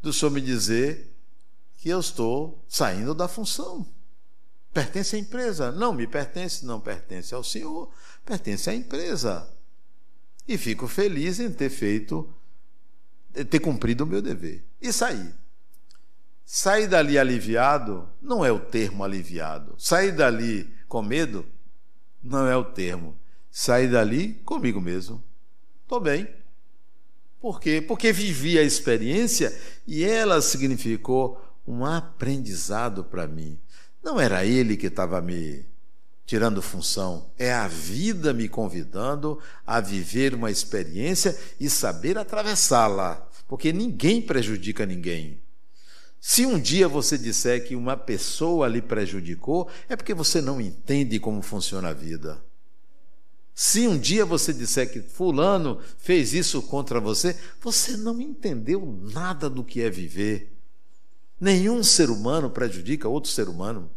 do 0.01 0.11
senhor 0.11 0.31
me 0.31 0.41
dizer 0.41 1.15
que 1.75 1.89
eu 1.89 1.99
estou 1.99 2.65
saindo 2.67 3.13
da 3.13 3.27
função. 3.27 3.85
Pertence 4.73 5.15
à 5.15 5.19
empresa. 5.19 5.71
Não 5.71 5.93
me 5.93 6.07
pertence, 6.07 6.65
não 6.65 6.81
pertence 6.81 7.35
ao 7.35 7.43
senhor, 7.43 7.87
pertence 8.25 8.67
à 8.67 8.73
empresa. 8.73 9.47
E 10.47 10.57
fico 10.57 10.87
feliz 10.87 11.39
em 11.39 11.51
ter 11.51 11.69
feito, 11.69 12.27
ter 13.51 13.59
cumprido 13.59 14.05
o 14.05 14.07
meu 14.07 14.23
dever. 14.23 14.65
E 14.81 14.91
sair. 14.91 15.35
Sair 16.43 16.87
dali 16.87 17.15
aliviado 17.15 18.09
não 18.19 18.43
é 18.43 18.51
o 18.51 18.59
termo 18.59 19.03
aliviado. 19.03 19.75
Sair 19.77 20.13
dali 20.13 20.63
com 20.87 21.03
medo 21.03 21.45
não 22.23 22.47
é 22.47 22.57
o 22.57 22.65
termo. 22.65 23.15
Sair 23.51 23.91
dali 23.91 24.33
comigo 24.43 24.81
mesmo. 24.81 25.28
Estou 25.89 25.99
bem. 25.99 26.27
Por 27.41 27.59
quê? 27.59 27.81
Porque 27.81 28.13
vivi 28.13 28.59
a 28.59 28.61
experiência 28.61 29.51
e 29.87 30.03
ela 30.03 30.39
significou 30.39 31.41
um 31.67 31.83
aprendizado 31.83 33.03
para 33.03 33.25
mim. 33.25 33.57
Não 34.03 34.19
era 34.19 34.45
ele 34.45 34.77
que 34.77 34.85
estava 34.85 35.19
me 35.19 35.65
tirando 36.27 36.61
função, 36.61 37.31
é 37.39 37.51
a 37.51 37.67
vida 37.67 38.31
me 38.35 38.47
convidando 38.47 39.39
a 39.65 39.81
viver 39.81 40.35
uma 40.35 40.51
experiência 40.51 41.35
e 41.59 41.67
saber 41.67 42.19
atravessá-la, 42.19 43.27
porque 43.47 43.73
ninguém 43.73 44.21
prejudica 44.21 44.85
ninguém. 44.85 45.41
Se 46.21 46.45
um 46.45 46.59
dia 46.59 46.87
você 46.87 47.17
disser 47.17 47.67
que 47.67 47.75
uma 47.75 47.97
pessoa 47.97 48.67
lhe 48.67 48.79
prejudicou, 48.79 49.67
é 49.89 49.95
porque 49.95 50.13
você 50.13 50.39
não 50.39 50.61
entende 50.61 51.19
como 51.19 51.41
funciona 51.41 51.89
a 51.89 51.93
vida. 51.93 52.39
Se 53.61 53.85
um 53.89 53.97
dia 53.97 54.25
você 54.25 54.53
disser 54.53 54.89
que 54.89 55.01
Fulano 55.01 55.81
fez 55.97 56.33
isso 56.33 56.61
contra 56.61 56.97
você, 56.97 57.37
você 57.59 57.97
não 57.97 58.21
entendeu 58.21 58.97
nada 59.11 59.49
do 59.49 59.65
que 59.65 59.81
é 59.81 59.89
viver. 59.89 60.55
Nenhum 61.37 61.83
ser 61.83 62.09
humano 62.09 62.49
prejudica 62.49 63.09
outro 63.09 63.29
ser 63.29 63.49
humano. 63.49 63.91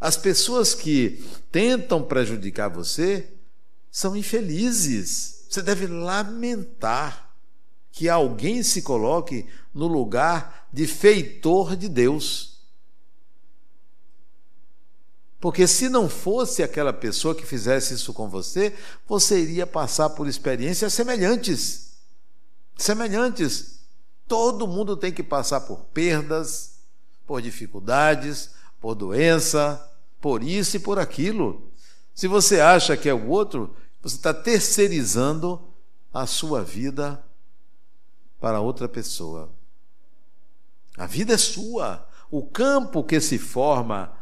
As 0.00 0.16
pessoas 0.16 0.74
que 0.74 1.24
tentam 1.52 2.02
prejudicar 2.02 2.68
você 2.68 3.32
são 3.88 4.16
infelizes. 4.16 5.46
Você 5.48 5.62
deve 5.62 5.86
lamentar 5.86 7.32
que 7.92 8.08
alguém 8.08 8.64
se 8.64 8.82
coloque 8.82 9.46
no 9.72 9.86
lugar 9.86 10.68
de 10.72 10.88
feitor 10.88 11.76
de 11.76 11.88
Deus. 11.88 12.49
Porque 15.40 15.66
se 15.66 15.88
não 15.88 16.08
fosse 16.08 16.62
aquela 16.62 16.92
pessoa 16.92 17.34
que 17.34 17.46
fizesse 17.46 17.94
isso 17.94 18.12
com 18.12 18.28
você, 18.28 18.74
você 19.08 19.40
iria 19.40 19.66
passar 19.66 20.10
por 20.10 20.28
experiências 20.28 20.92
semelhantes. 20.92 21.92
Semelhantes. 22.76 23.80
Todo 24.28 24.68
mundo 24.68 24.96
tem 24.96 25.10
que 25.10 25.22
passar 25.22 25.62
por 25.62 25.78
perdas, 25.86 26.74
por 27.26 27.40
dificuldades, 27.40 28.50
por 28.78 28.94
doença, 28.94 29.82
por 30.20 30.42
isso 30.42 30.76
e 30.76 30.80
por 30.80 30.98
aquilo. 30.98 31.70
Se 32.14 32.28
você 32.28 32.60
acha 32.60 32.96
que 32.96 33.08
é 33.08 33.14
o 33.14 33.28
outro, 33.28 33.74
você 34.02 34.16
está 34.16 34.34
terceirizando 34.34 35.60
a 36.12 36.26
sua 36.26 36.62
vida 36.62 37.24
para 38.38 38.60
outra 38.60 38.86
pessoa. 38.86 39.48
A 40.98 41.06
vida 41.06 41.32
é 41.32 41.38
sua. 41.38 42.06
O 42.30 42.42
campo 42.42 43.02
que 43.02 43.20
se 43.20 43.38
forma 43.38 44.19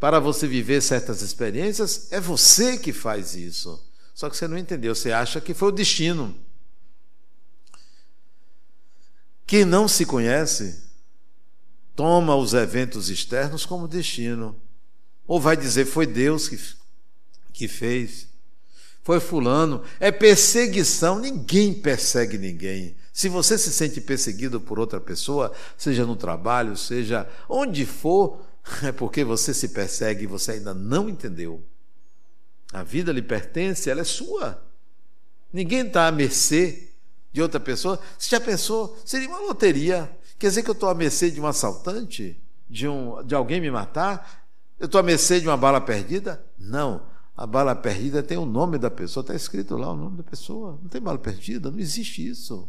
para 0.00 0.18
você 0.18 0.48
viver 0.48 0.80
certas 0.80 1.20
experiências 1.20 2.10
é 2.10 2.18
você 2.18 2.78
que 2.78 2.90
faz 2.92 3.34
isso. 3.34 3.78
Só 4.14 4.30
que 4.30 4.36
você 4.36 4.48
não 4.48 4.56
entendeu, 4.56 4.94
você 4.94 5.12
acha 5.12 5.40
que 5.40 5.52
foi 5.52 5.68
o 5.68 5.72
destino. 5.72 6.34
Quem 9.46 9.64
não 9.64 9.86
se 9.86 10.06
conhece, 10.06 10.82
toma 11.94 12.34
os 12.34 12.54
eventos 12.54 13.10
externos 13.10 13.66
como 13.66 13.86
destino. 13.86 14.56
Ou 15.26 15.38
vai 15.38 15.56
dizer, 15.56 15.84
foi 15.84 16.06
Deus 16.06 16.48
que, 16.48 16.58
que 17.52 17.68
fez. 17.68 18.26
Foi 19.02 19.20
Fulano. 19.20 19.82
É 19.98 20.10
perseguição. 20.10 21.18
Ninguém 21.18 21.74
persegue 21.74 22.38
ninguém. 22.38 22.96
Se 23.12 23.28
você 23.28 23.58
se 23.58 23.72
sente 23.72 24.00
perseguido 24.00 24.60
por 24.60 24.78
outra 24.78 25.00
pessoa, 25.00 25.52
seja 25.76 26.06
no 26.06 26.16
trabalho, 26.16 26.76
seja 26.76 27.28
onde 27.48 27.84
for, 27.84 28.40
é 28.82 28.92
porque 28.92 29.24
você 29.24 29.52
se 29.52 29.68
persegue 29.68 30.24
e 30.24 30.26
você 30.26 30.52
ainda 30.52 30.72
não 30.74 31.08
entendeu. 31.08 31.64
A 32.72 32.82
vida 32.82 33.12
lhe 33.12 33.22
pertence, 33.22 33.90
ela 33.90 34.00
é 34.00 34.04
sua. 34.04 34.62
Ninguém 35.52 35.86
está 35.86 36.06
à 36.06 36.12
mercê 36.12 36.90
de 37.32 37.42
outra 37.42 37.58
pessoa. 37.58 37.98
Você 38.16 38.30
já 38.30 38.40
pensou? 38.40 38.96
Seria 39.04 39.28
uma 39.28 39.40
loteria. 39.40 40.10
Quer 40.38 40.48
dizer 40.48 40.62
que 40.62 40.70
eu 40.70 40.74
estou 40.74 40.88
à 40.88 40.94
mercê 40.94 41.30
de 41.30 41.40
um 41.40 41.46
assaltante? 41.46 42.40
De, 42.68 42.86
um, 42.86 43.22
de 43.24 43.34
alguém 43.34 43.60
me 43.60 43.70
matar? 43.70 44.46
Eu 44.78 44.86
estou 44.86 45.00
à 45.00 45.02
mercê 45.02 45.40
de 45.40 45.48
uma 45.48 45.56
bala 45.56 45.80
perdida? 45.80 46.44
Não. 46.56 47.02
A 47.36 47.46
bala 47.46 47.74
perdida 47.74 48.22
tem 48.22 48.38
o 48.38 48.46
nome 48.46 48.78
da 48.78 48.90
pessoa, 48.90 49.22
está 49.22 49.34
escrito 49.34 49.76
lá 49.76 49.92
o 49.92 49.96
nome 49.96 50.18
da 50.18 50.22
pessoa. 50.22 50.78
Não 50.80 50.88
tem 50.88 51.00
bala 51.00 51.18
perdida, 51.18 51.70
não 51.70 51.78
existe 51.78 52.26
isso. 52.26 52.68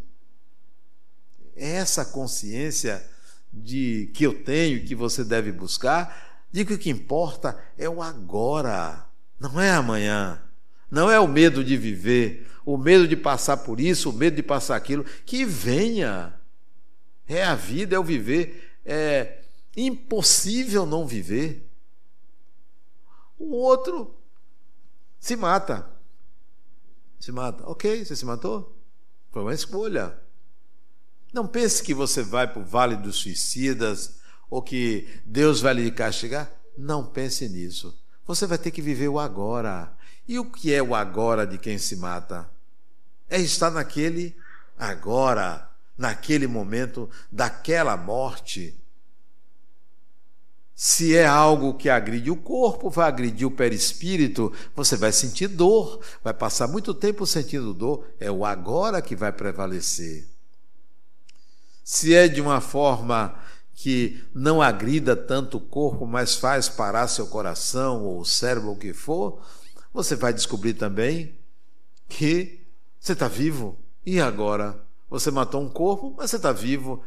É 1.56 1.72
essa 1.74 2.06
consciência 2.06 3.06
de 3.52 4.10
que 4.14 4.26
eu 4.26 4.44
tenho, 4.44 4.86
que 4.86 4.96
você 4.96 5.24
deve 5.24 5.52
buscar, 5.52 6.46
de 6.52 6.66
que 6.66 6.74
o 6.74 6.78
que 6.78 6.90
importa 6.90 7.58
é 7.78 7.90
o 7.90 8.02
agora, 8.02 9.06
não 9.40 9.60
é 9.60 9.72
amanhã. 9.72 10.42
Não 10.90 11.10
é 11.10 11.20
o 11.20 11.28
medo 11.28 11.64
de 11.64 11.78
viver, 11.78 12.48
o 12.66 12.78
medo 12.78 13.08
de 13.08 13.16
passar 13.16 13.58
por 13.58 13.80
isso, 13.80 14.10
o 14.10 14.14
medo 14.14 14.36
de 14.36 14.44
passar 14.44 14.76
aquilo, 14.76 15.06
que 15.26 15.46
venha. 15.46 16.34
É 17.28 17.44
a 17.44 17.56
vida, 17.56 17.96
é 17.96 18.00
o 18.00 18.04
viver. 18.04 18.78
É 18.86 19.42
impossível 19.76 20.86
não 20.86 21.08
viver. 21.08 21.66
O 23.40 23.56
outro 23.56 24.14
se 25.18 25.36
mata. 25.36 25.90
Se 27.20 27.32
mata. 27.32 27.64
Ok, 27.68 28.04
você 28.04 28.16
se 28.16 28.26
matou? 28.26 28.78
Foi 29.32 29.44
uma 29.44 29.54
escolha. 29.54 30.20
Não 31.32 31.48
pense 31.48 31.82
que 31.82 31.94
você 31.94 32.22
vai 32.22 32.48
para 32.48 32.62
o 32.62 32.66
vale 32.66 32.96
dos 32.96 33.18
suicidas 33.18 34.20
ou 34.50 34.62
que 34.62 35.08
Deus 35.26 35.62
vai 35.62 35.74
lhe 35.74 35.92
castigar. 35.92 36.52
Não 36.78 37.06
pense 37.06 37.48
nisso. 37.48 37.98
Você 38.26 38.46
vai 38.46 38.58
ter 38.58 38.72
que 38.72 38.82
viver 38.82 39.08
o 39.08 39.20
agora. 39.20 39.94
E 40.28 40.38
o 40.38 40.46
que 40.46 40.74
é 40.74 40.82
o 40.84 40.94
agora 40.94 41.48
de 41.48 41.58
quem 41.58 41.78
se 41.78 41.96
mata? 41.96 42.50
É 43.30 43.40
estar 43.40 43.72
naquele 43.72 44.36
agora, 44.78 45.70
naquele 45.98 46.48
momento 46.48 47.10
daquela 47.32 47.96
morte. 47.96 48.78
Se 50.76 51.16
é 51.16 51.28
algo 51.28 51.76
que 51.76 51.90
agride 51.90 52.32
o 52.32 52.36
corpo, 52.36 52.90
vai 52.90 53.08
agredir 53.08 53.48
o 53.48 53.52
perispírito, 53.52 54.52
você 54.76 54.96
vai 54.98 55.12
sentir 55.12 55.48
dor, 55.48 56.02
vai 56.24 56.34
passar 56.34 56.68
muito 56.68 56.94
tempo 56.94 57.26
sentindo 57.28 57.74
dor, 57.74 58.08
é 58.20 58.32
o 58.32 58.44
agora 58.44 59.02
que 59.02 59.16
vai 59.16 59.32
prevalecer. 59.32 60.31
Se 61.84 62.14
é 62.14 62.28
de 62.28 62.42
uma 62.42 62.62
forma 62.62 63.36
que 63.74 64.24
não 64.34 64.62
agrida 64.62 65.16
tanto 65.16 65.58
o 65.58 65.62
corpo, 65.62 66.06
mas 66.06 66.36
faz 66.36 66.70
parar 66.70 67.08
seu 67.08 67.28
coração 67.28 68.04
ou 68.04 68.20
o 68.20 68.26
cérebro, 68.26 68.70
ou 68.70 68.76
o 68.76 68.78
que 68.78 68.94
for, 68.94 69.42
você 69.94 70.16
vai 70.16 70.34
descobrir 70.34 70.76
também 70.76 71.36
que 72.08 72.62
você 73.00 73.14
está 73.14 73.28
vivo. 73.28 73.78
E 74.06 74.22
agora? 74.22 74.80
Você 75.10 75.32
matou 75.32 75.62
um 75.62 75.70
corpo, 75.70 76.14
mas 76.16 76.30
você 76.30 76.36
está 76.36 76.52
vivo. 76.52 77.04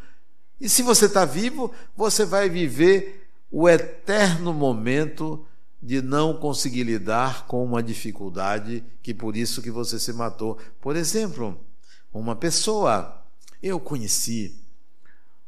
E 0.60 0.68
se 0.68 0.82
você 0.82 1.06
está 1.06 1.24
vivo, 1.24 1.72
você 1.96 2.24
vai 2.24 2.48
viver 2.48 3.28
o 3.50 3.68
eterno 3.68 4.52
momento 4.52 5.46
de 5.80 6.02
não 6.02 6.34
conseguir 6.34 6.82
lidar 6.82 7.46
com 7.46 7.62
uma 7.62 7.82
dificuldade 7.82 8.82
que 9.02 9.14
por 9.14 9.36
isso 9.36 9.62
que 9.62 9.70
você 9.70 10.00
se 10.00 10.12
matou. 10.12 10.58
Por 10.80 10.96
exemplo, 10.96 11.56
uma 12.12 12.34
pessoa, 12.34 13.22
eu 13.62 13.78
conheci 13.78 14.63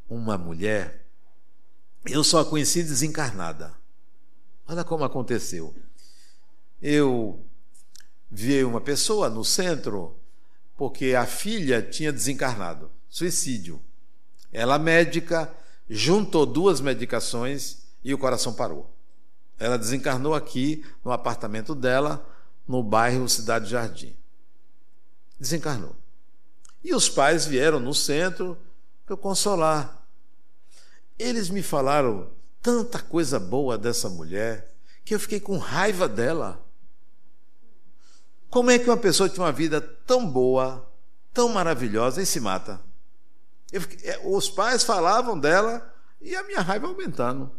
uma 0.08 0.38
mulher 0.38 1.06
eu 2.08 2.22
só 2.22 2.40
a 2.40 2.44
conheci 2.44 2.82
desencarnada. 2.82 3.74
Olha 4.68 4.84
como 4.84 5.04
aconteceu. 5.04 5.74
Eu 6.80 7.44
vi 8.30 8.62
uma 8.64 8.80
pessoa 8.80 9.28
no 9.28 9.44
centro 9.44 10.16
porque 10.76 11.14
a 11.14 11.26
filha 11.26 11.82
tinha 11.82 12.12
desencarnado, 12.12 12.90
suicídio. 13.08 13.80
Ela 14.52 14.78
médica 14.78 15.52
juntou 15.88 16.46
duas 16.46 16.80
medicações 16.80 17.78
e 18.04 18.14
o 18.14 18.18
coração 18.18 18.52
parou. 18.52 18.92
Ela 19.58 19.78
desencarnou 19.78 20.34
aqui 20.34 20.84
no 21.04 21.10
apartamento 21.10 21.74
dela, 21.74 22.24
no 22.68 22.82
bairro 22.82 23.28
Cidade 23.28 23.70
Jardim. 23.70 24.14
Desencarnou. 25.40 25.96
E 26.84 26.94
os 26.94 27.08
pais 27.08 27.46
vieram 27.46 27.80
no 27.80 27.94
centro 27.94 28.56
para 29.04 29.16
consolar. 29.16 29.95
Eles 31.18 31.48
me 31.48 31.62
falaram 31.62 32.30
tanta 32.60 33.00
coisa 33.00 33.38
boa 33.38 33.78
dessa 33.78 34.08
mulher 34.08 34.74
que 35.04 35.14
eu 35.14 35.20
fiquei 35.20 35.38
com 35.38 35.56
raiva 35.56 36.08
dela. 36.08 36.64
Como 38.50 38.70
é 38.70 38.78
que 38.78 38.88
uma 38.88 38.96
pessoa 38.96 39.28
tinha 39.28 39.44
uma 39.44 39.52
vida 39.52 39.80
tão 39.80 40.28
boa, 40.28 40.90
tão 41.32 41.48
maravilhosa 41.48 42.20
e 42.20 42.26
se 42.26 42.40
mata? 42.40 42.80
Fiquei, 43.68 44.10
é, 44.10 44.20
os 44.24 44.48
pais 44.48 44.82
falavam 44.82 45.38
dela 45.38 45.94
e 46.20 46.34
a 46.34 46.42
minha 46.42 46.60
raiva 46.60 46.86
aumentando. 46.86 47.50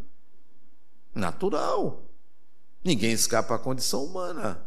Natural. 1.14 2.02
Ninguém 2.84 3.12
escapa 3.12 3.54
à 3.54 3.58
condição 3.58 4.04
humana. 4.04 4.66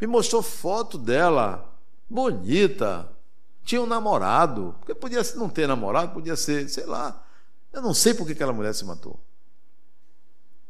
Me 0.00 0.06
mostrou 0.06 0.42
foto 0.42 0.98
dela, 0.98 1.76
bonita. 2.08 3.08
Tinha 3.64 3.80
um 3.80 3.86
namorado, 3.86 4.74
porque 4.78 4.94
podia 4.94 5.22
não 5.36 5.48
ter 5.48 5.66
namorado, 5.66 6.12
podia 6.12 6.34
ser, 6.34 6.68
sei 6.68 6.86
lá, 6.86 7.24
eu 7.72 7.80
não 7.80 7.94
sei 7.94 8.12
por 8.12 8.26
que 8.26 8.32
aquela 8.32 8.52
mulher 8.52 8.74
se 8.74 8.84
matou. 8.84 9.18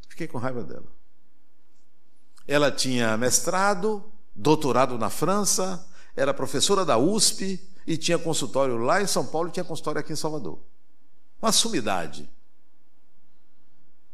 Fiquei 0.09 0.29
com 0.29 0.39
raiva 0.39 0.63
dela. 0.63 0.87
Ela 2.47 2.71
tinha 2.71 3.17
mestrado, 3.17 4.05
doutorado 4.35 4.97
na 4.99 5.11
França, 5.11 5.85
era 6.15 6.33
professora 6.33 6.85
da 6.85 6.97
USP 6.97 7.61
e 7.87 7.97
tinha 7.97 8.19
consultório 8.19 8.77
lá 8.77 9.03
em 9.03 9.07
São 9.07 9.27
Paulo 9.27 9.49
e 9.49 9.53
tinha 9.53 9.65
consultório 9.65 10.01
aqui 10.01 10.13
em 10.13 10.17
Salvador. 10.17 10.61
Uma 11.41 11.51
sumidade. 11.51 12.31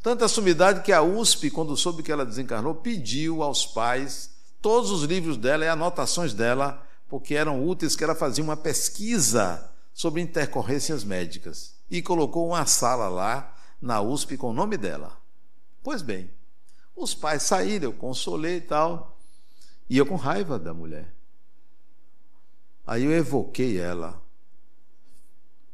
Tanta 0.03 0.29
sumidade 0.29 0.83
que 0.83 0.93
a 0.93 1.03
USP, 1.03 1.51
quando 1.51 1.77
soube 1.77 2.03
que 2.03 2.13
ela 2.13 2.25
desencarnou, 2.25 2.75
pediu 2.77 3.43
aos 3.43 3.67
pais 3.67 4.31
todos 4.63 4.91
os 4.91 5.03
livros 5.03 5.37
dela 5.37 5.65
e 5.65 5.69
anotações 5.69 6.33
dela, 6.33 6.83
porque 7.09 7.35
eram 7.35 7.67
úteis, 7.67 7.95
que 7.95 8.05
ela 8.05 8.15
fazia 8.15 8.43
uma 8.43 8.57
pesquisa 8.57 9.71
sobre 9.93 10.23
intercorrências 10.23 11.05
médicas 11.05 11.78
e 11.91 12.03
colocou 12.03 12.49
uma 12.49 12.67
sala 12.67 13.09
lá 13.09 13.55
na 13.81 14.01
USP 14.01 14.37
com 14.37 14.51
o 14.51 14.55
nome 14.55 14.77
dela. 14.77 15.21
Pois 15.83 16.03
bem, 16.03 16.31
os 16.95 17.15
pais 17.15 17.43
saíram, 17.45 17.85
eu 17.85 17.93
consolei 17.93 18.57
e 18.57 18.61
tal, 18.61 19.19
e 19.89 19.97
eu 19.97 20.05
com 20.05 20.17
raiva 20.17 20.59
da 20.59 20.75
mulher. 20.75 21.15
Aí 22.87 23.05
eu 23.05 23.13
evoquei 23.13 23.79
ela. 23.79 24.23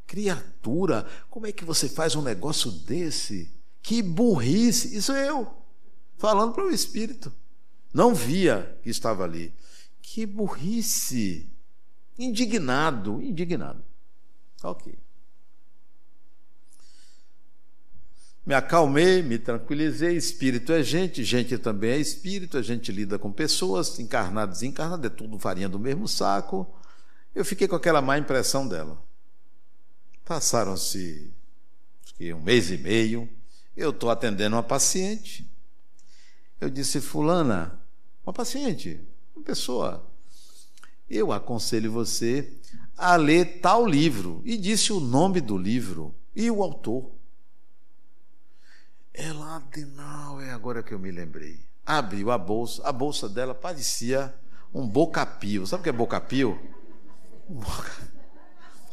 Criatura, 0.06 1.08
como 1.30 1.46
é 1.46 1.52
que 1.52 1.64
você 1.64 1.88
faz 1.88 2.14
um 2.14 2.22
negócio 2.22 2.70
desse? 2.70 3.50
Que 3.82 4.02
burrice! 4.02 4.96
Isso 4.96 5.12
é 5.12 5.28
eu, 5.28 5.50
falando 6.18 6.52
para 6.52 6.64
o 6.64 6.70
espírito. 6.70 7.32
Não 7.92 8.14
via 8.14 8.78
que 8.82 8.90
estava 8.90 9.24
ali. 9.24 9.54
Que 10.02 10.26
burrice! 10.26 11.50
Indignado, 12.18 13.22
indignado. 13.22 13.84
Ok. 14.62 15.03
Me 18.46 18.54
acalmei, 18.54 19.22
me 19.22 19.38
tranquilizei. 19.38 20.16
Espírito 20.16 20.72
é 20.72 20.82
gente, 20.82 21.24
gente 21.24 21.56
também 21.56 21.92
é 21.92 21.98
espírito. 21.98 22.58
A 22.58 22.62
gente 22.62 22.92
lida 22.92 23.18
com 23.18 23.32
pessoas, 23.32 23.98
encarnado, 23.98 24.52
desencarnado, 24.52 25.06
é 25.06 25.10
tudo 25.10 25.38
farinha 25.38 25.68
do 25.68 25.78
mesmo 25.78 26.06
saco. 26.06 26.66
Eu 27.34 27.44
fiquei 27.44 27.66
com 27.66 27.74
aquela 27.74 28.02
má 28.02 28.18
impressão 28.18 28.68
dela. 28.68 29.02
Passaram-se 30.24 31.32
um 32.20 32.40
mês 32.40 32.70
e 32.70 32.76
meio. 32.76 33.28
Eu 33.76 33.90
estou 33.90 34.10
atendendo 34.10 34.56
uma 34.56 34.62
paciente. 34.62 35.50
Eu 36.60 36.70
disse, 36.70 37.00
Fulana, 37.00 37.80
uma 38.24 38.32
paciente, 38.32 39.00
uma 39.34 39.44
pessoa. 39.44 40.06
Eu 41.10 41.32
aconselho 41.32 41.90
você 41.90 42.52
a 42.96 43.16
ler 43.16 43.60
tal 43.60 43.86
livro. 43.86 44.42
E 44.44 44.56
disse 44.56 44.92
o 44.92 45.00
nome 45.00 45.40
do 45.40 45.56
livro 45.56 46.14
e 46.36 46.50
o 46.50 46.62
autor. 46.62 47.10
Ela, 49.14 49.56
Adenal, 49.56 50.40
é 50.40 50.50
agora 50.50 50.82
que 50.82 50.92
eu 50.92 50.98
me 50.98 51.12
lembrei. 51.12 51.60
Abriu 51.86 52.32
a 52.32 52.38
bolsa, 52.38 52.82
a 52.84 52.90
bolsa 52.90 53.28
dela 53.28 53.54
parecia 53.54 54.34
um 54.74 54.88
bocapio. 54.88 55.64
Sabe 55.68 55.82
o 55.82 55.84
que 55.84 55.88
é 55.88 55.92
bocapio? 55.92 56.60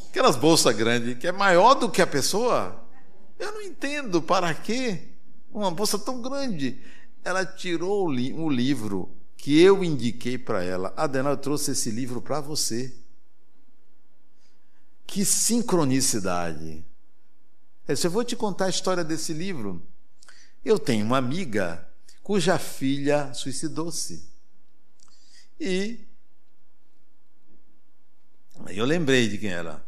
Aquelas 0.07 0.35
bolsas 0.35 0.75
grandes, 0.75 1.17
que 1.17 1.27
é 1.27 1.31
maior 1.31 1.73
do 1.73 1.89
que 1.89 2.03
a 2.03 2.07
pessoa. 2.07 2.85
Eu 3.39 3.51
não 3.51 3.61
entendo 3.63 4.21
para 4.21 4.53
quê 4.53 5.07
uma 5.51 5.71
bolsa 5.71 5.97
tão 5.97 6.21
grande. 6.21 6.79
Ela 7.23 7.43
tirou 7.43 8.05
o, 8.05 8.11
li 8.11 8.31
livro 8.49 9.09
que 9.35 9.59
eu 9.59 9.83
indiquei 9.83 10.37
para 10.37 10.63
ela. 10.63 10.93
Adenal, 10.95 11.33
eu 11.33 11.37
trouxe 11.37 11.71
esse 11.71 11.89
livro 11.89 12.21
para 12.21 12.39
você. 12.39 12.95
Que 15.07 15.25
sincronicidade. 15.25 16.85
Eu 17.87 18.11
vou 18.11 18.23
te 18.23 18.35
contar 18.35 18.65
a 18.65 18.69
história 18.69 19.03
desse 19.03 19.33
livro. 19.33 19.81
Eu 20.63 20.77
tenho 20.77 21.05
uma 21.05 21.17
amiga 21.17 21.87
cuja 22.21 22.57
filha 22.57 23.33
suicidou-se. 23.33 24.29
E 25.59 25.99
eu 28.69 28.85
lembrei 28.85 29.27
de 29.27 29.37
quem 29.37 29.49
era. 29.49 29.83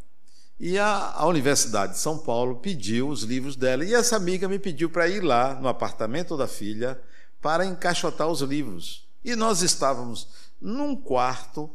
E 0.60 0.78
a, 0.78 1.12
a, 1.12 1.26
Universidade 1.26 1.94
de 1.94 2.00
São 2.00 2.18
Paulo 2.18 2.58
pediu 2.58 3.10
os 3.10 3.24
livros 3.24 3.56
dela. 3.56 3.84
E 3.84 3.94
essa 3.94 4.16
amiga 4.16 4.48
me 4.48 4.58
pediu 4.58 4.90
para 4.90 5.08
ir 5.08 5.22
lá 5.22 5.56
no 5.56 5.68
apartamento 5.68 6.38
da 6.38 6.48
filha 6.48 7.02
para 7.42 7.66
encaixotar 7.66 8.28
os 8.28 8.42
livros. 8.42 9.08
E 9.24 9.36
nós 9.36 9.62
estávamos 9.62 10.28
num 10.62 10.96
quarto 10.96 11.70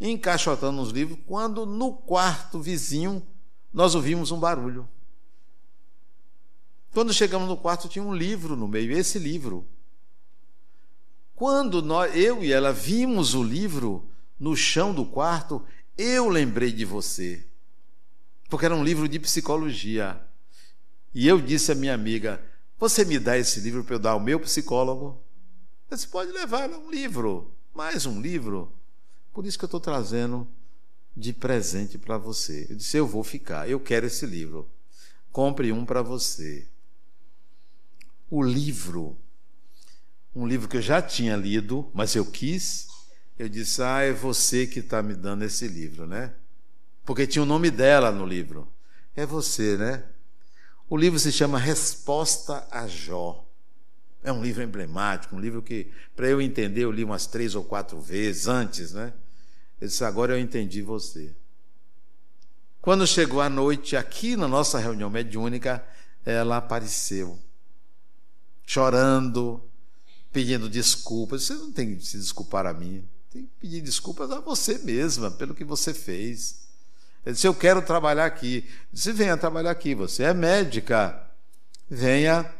encaixotando 0.00 0.80
os 0.80 0.90
livros, 0.90 1.18
quando 1.26 1.64
no 1.64 1.92
quarto 1.92 2.60
vizinho 2.60 3.22
nós 3.72 3.94
ouvimos 3.94 4.30
um 4.30 4.38
barulho. 4.38 4.88
Quando 6.96 7.12
chegamos 7.12 7.46
no 7.46 7.58
quarto, 7.58 7.90
tinha 7.90 8.02
um 8.02 8.14
livro 8.14 8.56
no 8.56 8.66
meio, 8.66 8.90
esse 8.90 9.18
livro. 9.18 9.68
Quando 11.34 11.82
nós, 11.82 12.16
eu 12.16 12.42
e 12.42 12.50
ela 12.50 12.72
vimos 12.72 13.34
o 13.34 13.42
livro 13.42 14.08
no 14.40 14.56
chão 14.56 14.94
do 14.94 15.04
quarto, 15.04 15.62
eu 15.98 16.26
lembrei 16.26 16.72
de 16.72 16.86
você. 16.86 17.44
Porque 18.48 18.64
era 18.64 18.74
um 18.74 18.82
livro 18.82 19.06
de 19.06 19.18
psicologia. 19.18 20.18
E 21.12 21.28
eu 21.28 21.38
disse 21.38 21.70
à 21.70 21.74
minha 21.74 21.92
amiga: 21.92 22.42
Você 22.78 23.04
me 23.04 23.18
dá 23.18 23.36
esse 23.36 23.60
livro 23.60 23.84
para 23.84 23.96
eu 23.96 23.98
dar 23.98 24.12
ao 24.12 24.20
meu 24.20 24.40
psicólogo? 24.40 25.22
Você 25.90 26.06
pode 26.06 26.32
levar 26.32 26.70
um 26.70 26.90
livro, 26.90 27.52
mais 27.74 28.06
um 28.06 28.22
livro. 28.22 28.72
Por 29.34 29.44
isso 29.44 29.58
que 29.58 29.66
eu 29.66 29.68
estou 29.68 29.80
trazendo 29.80 30.48
de 31.14 31.34
presente 31.34 31.98
para 31.98 32.16
você. 32.16 32.66
Eu 32.70 32.76
disse: 32.76 32.96
Eu 32.96 33.06
vou 33.06 33.22
ficar, 33.22 33.68
eu 33.68 33.78
quero 33.78 34.06
esse 34.06 34.24
livro. 34.24 34.66
Compre 35.30 35.70
um 35.72 35.84
para 35.84 36.00
você. 36.00 36.66
O 38.30 38.42
livro, 38.42 39.16
um 40.34 40.46
livro 40.46 40.68
que 40.68 40.76
eu 40.76 40.82
já 40.82 41.00
tinha 41.00 41.36
lido, 41.36 41.90
mas 41.94 42.14
eu 42.14 42.24
quis. 42.24 42.88
Eu 43.38 43.48
disse: 43.48 43.82
Ah, 43.82 44.00
é 44.00 44.12
você 44.12 44.66
que 44.66 44.80
está 44.80 45.02
me 45.02 45.14
dando 45.14 45.44
esse 45.44 45.68
livro, 45.68 46.06
né? 46.06 46.32
Porque 47.04 47.26
tinha 47.26 47.42
o 47.42 47.46
nome 47.46 47.70
dela 47.70 48.10
no 48.10 48.26
livro. 48.26 48.68
É 49.14 49.24
você, 49.24 49.76
né? 49.76 50.04
O 50.88 50.96
livro 50.96 51.18
se 51.18 51.32
chama 51.32 51.58
Resposta 51.58 52.66
a 52.70 52.86
Jó. 52.86 53.44
É 54.22 54.32
um 54.32 54.42
livro 54.42 54.62
emblemático, 54.62 55.36
um 55.36 55.40
livro 55.40 55.62
que, 55.62 55.92
para 56.14 56.28
eu 56.28 56.40
entender, 56.40 56.82
eu 56.82 56.90
li 56.90 57.04
umas 57.04 57.26
três 57.26 57.54
ou 57.54 57.62
quatro 57.62 58.00
vezes 58.00 58.48
antes, 58.48 58.92
né? 58.92 59.12
Eu 59.80 59.86
disse: 59.86 60.04
agora 60.04 60.34
eu 60.34 60.38
entendi 60.38 60.82
você. 60.82 61.34
Quando 62.80 63.06
chegou 63.06 63.40
a 63.40 63.48
noite, 63.48 63.96
aqui 63.96 64.36
na 64.36 64.46
nossa 64.46 64.78
reunião 64.78 65.10
mediúnica, 65.10 65.84
ela 66.24 66.56
apareceu, 66.56 67.38
chorando, 68.66 69.62
pedindo 70.32 70.68
desculpas. 70.68 71.44
Você 71.44 71.54
não 71.54 71.72
tem 71.72 71.96
que 71.96 72.04
se 72.04 72.18
desculpar 72.18 72.66
a 72.66 72.74
mim, 72.74 73.08
tem 73.30 73.44
que 73.44 73.52
pedir 73.60 73.80
desculpas 73.80 74.30
a 74.32 74.40
você 74.40 74.78
mesma 74.78 75.30
pelo 75.30 75.54
que 75.54 75.64
você 75.64 75.94
fez. 75.94 76.66
Ele 77.24 77.34
disse: 77.34 77.46
Eu 77.46 77.54
quero 77.54 77.80
trabalhar 77.80 78.26
aqui. 78.26 78.68
Disse: 78.92 79.12
Venha 79.12 79.36
trabalhar 79.36 79.70
aqui. 79.70 79.94
Você 79.94 80.24
é 80.24 80.34
médica. 80.34 81.22
Venha 81.88 82.52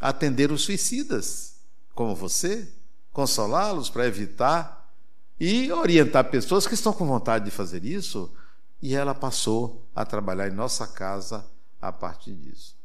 atender 0.00 0.50
os 0.52 0.62
suicidas, 0.62 1.54
como 1.94 2.14
você, 2.14 2.68
consolá-los 3.12 3.90
para 3.90 4.06
evitar 4.06 4.92
e 5.40 5.70
orientar 5.72 6.30
pessoas 6.30 6.66
que 6.66 6.74
estão 6.74 6.92
com 6.92 7.06
vontade 7.06 7.44
de 7.44 7.50
fazer 7.50 7.84
isso. 7.84 8.32
E 8.80 8.94
ela 8.94 9.14
passou 9.14 9.84
a 9.94 10.04
trabalhar 10.04 10.48
em 10.48 10.54
nossa 10.54 10.86
casa 10.86 11.44
a 11.80 11.92
partir 11.92 12.34
disso. 12.34 12.77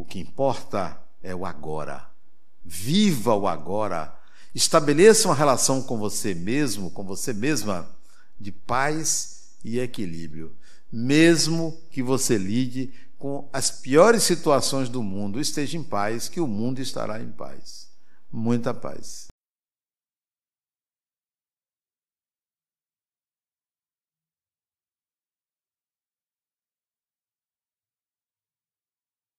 O 0.00 0.04
que 0.06 0.18
importa 0.18 0.98
é 1.22 1.34
o 1.34 1.44
agora. 1.44 2.08
Viva 2.64 3.34
o 3.34 3.46
agora. 3.46 4.18
Estabeleça 4.54 5.28
uma 5.28 5.34
relação 5.34 5.82
com 5.82 5.98
você 5.98 6.32
mesmo, 6.32 6.90
com 6.90 7.04
você 7.04 7.34
mesma, 7.34 7.86
de 8.40 8.50
paz 8.50 9.50
e 9.62 9.78
equilíbrio, 9.78 10.56
mesmo 10.90 11.78
que 11.90 12.02
você 12.02 12.38
lide 12.38 12.90
com 13.18 13.46
as 13.52 13.70
piores 13.70 14.22
situações 14.22 14.88
do 14.88 15.02
mundo, 15.02 15.38
esteja 15.38 15.76
em 15.76 15.82
paz, 15.82 16.30
que 16.30 16.40
o 16.40 16.46
mundo 16.46 16.80
estará 16.80 17.20
em 17.20 17.30
paz. 17.30 17.86
Muita 18.32 18.72
paz. 18.72 19.29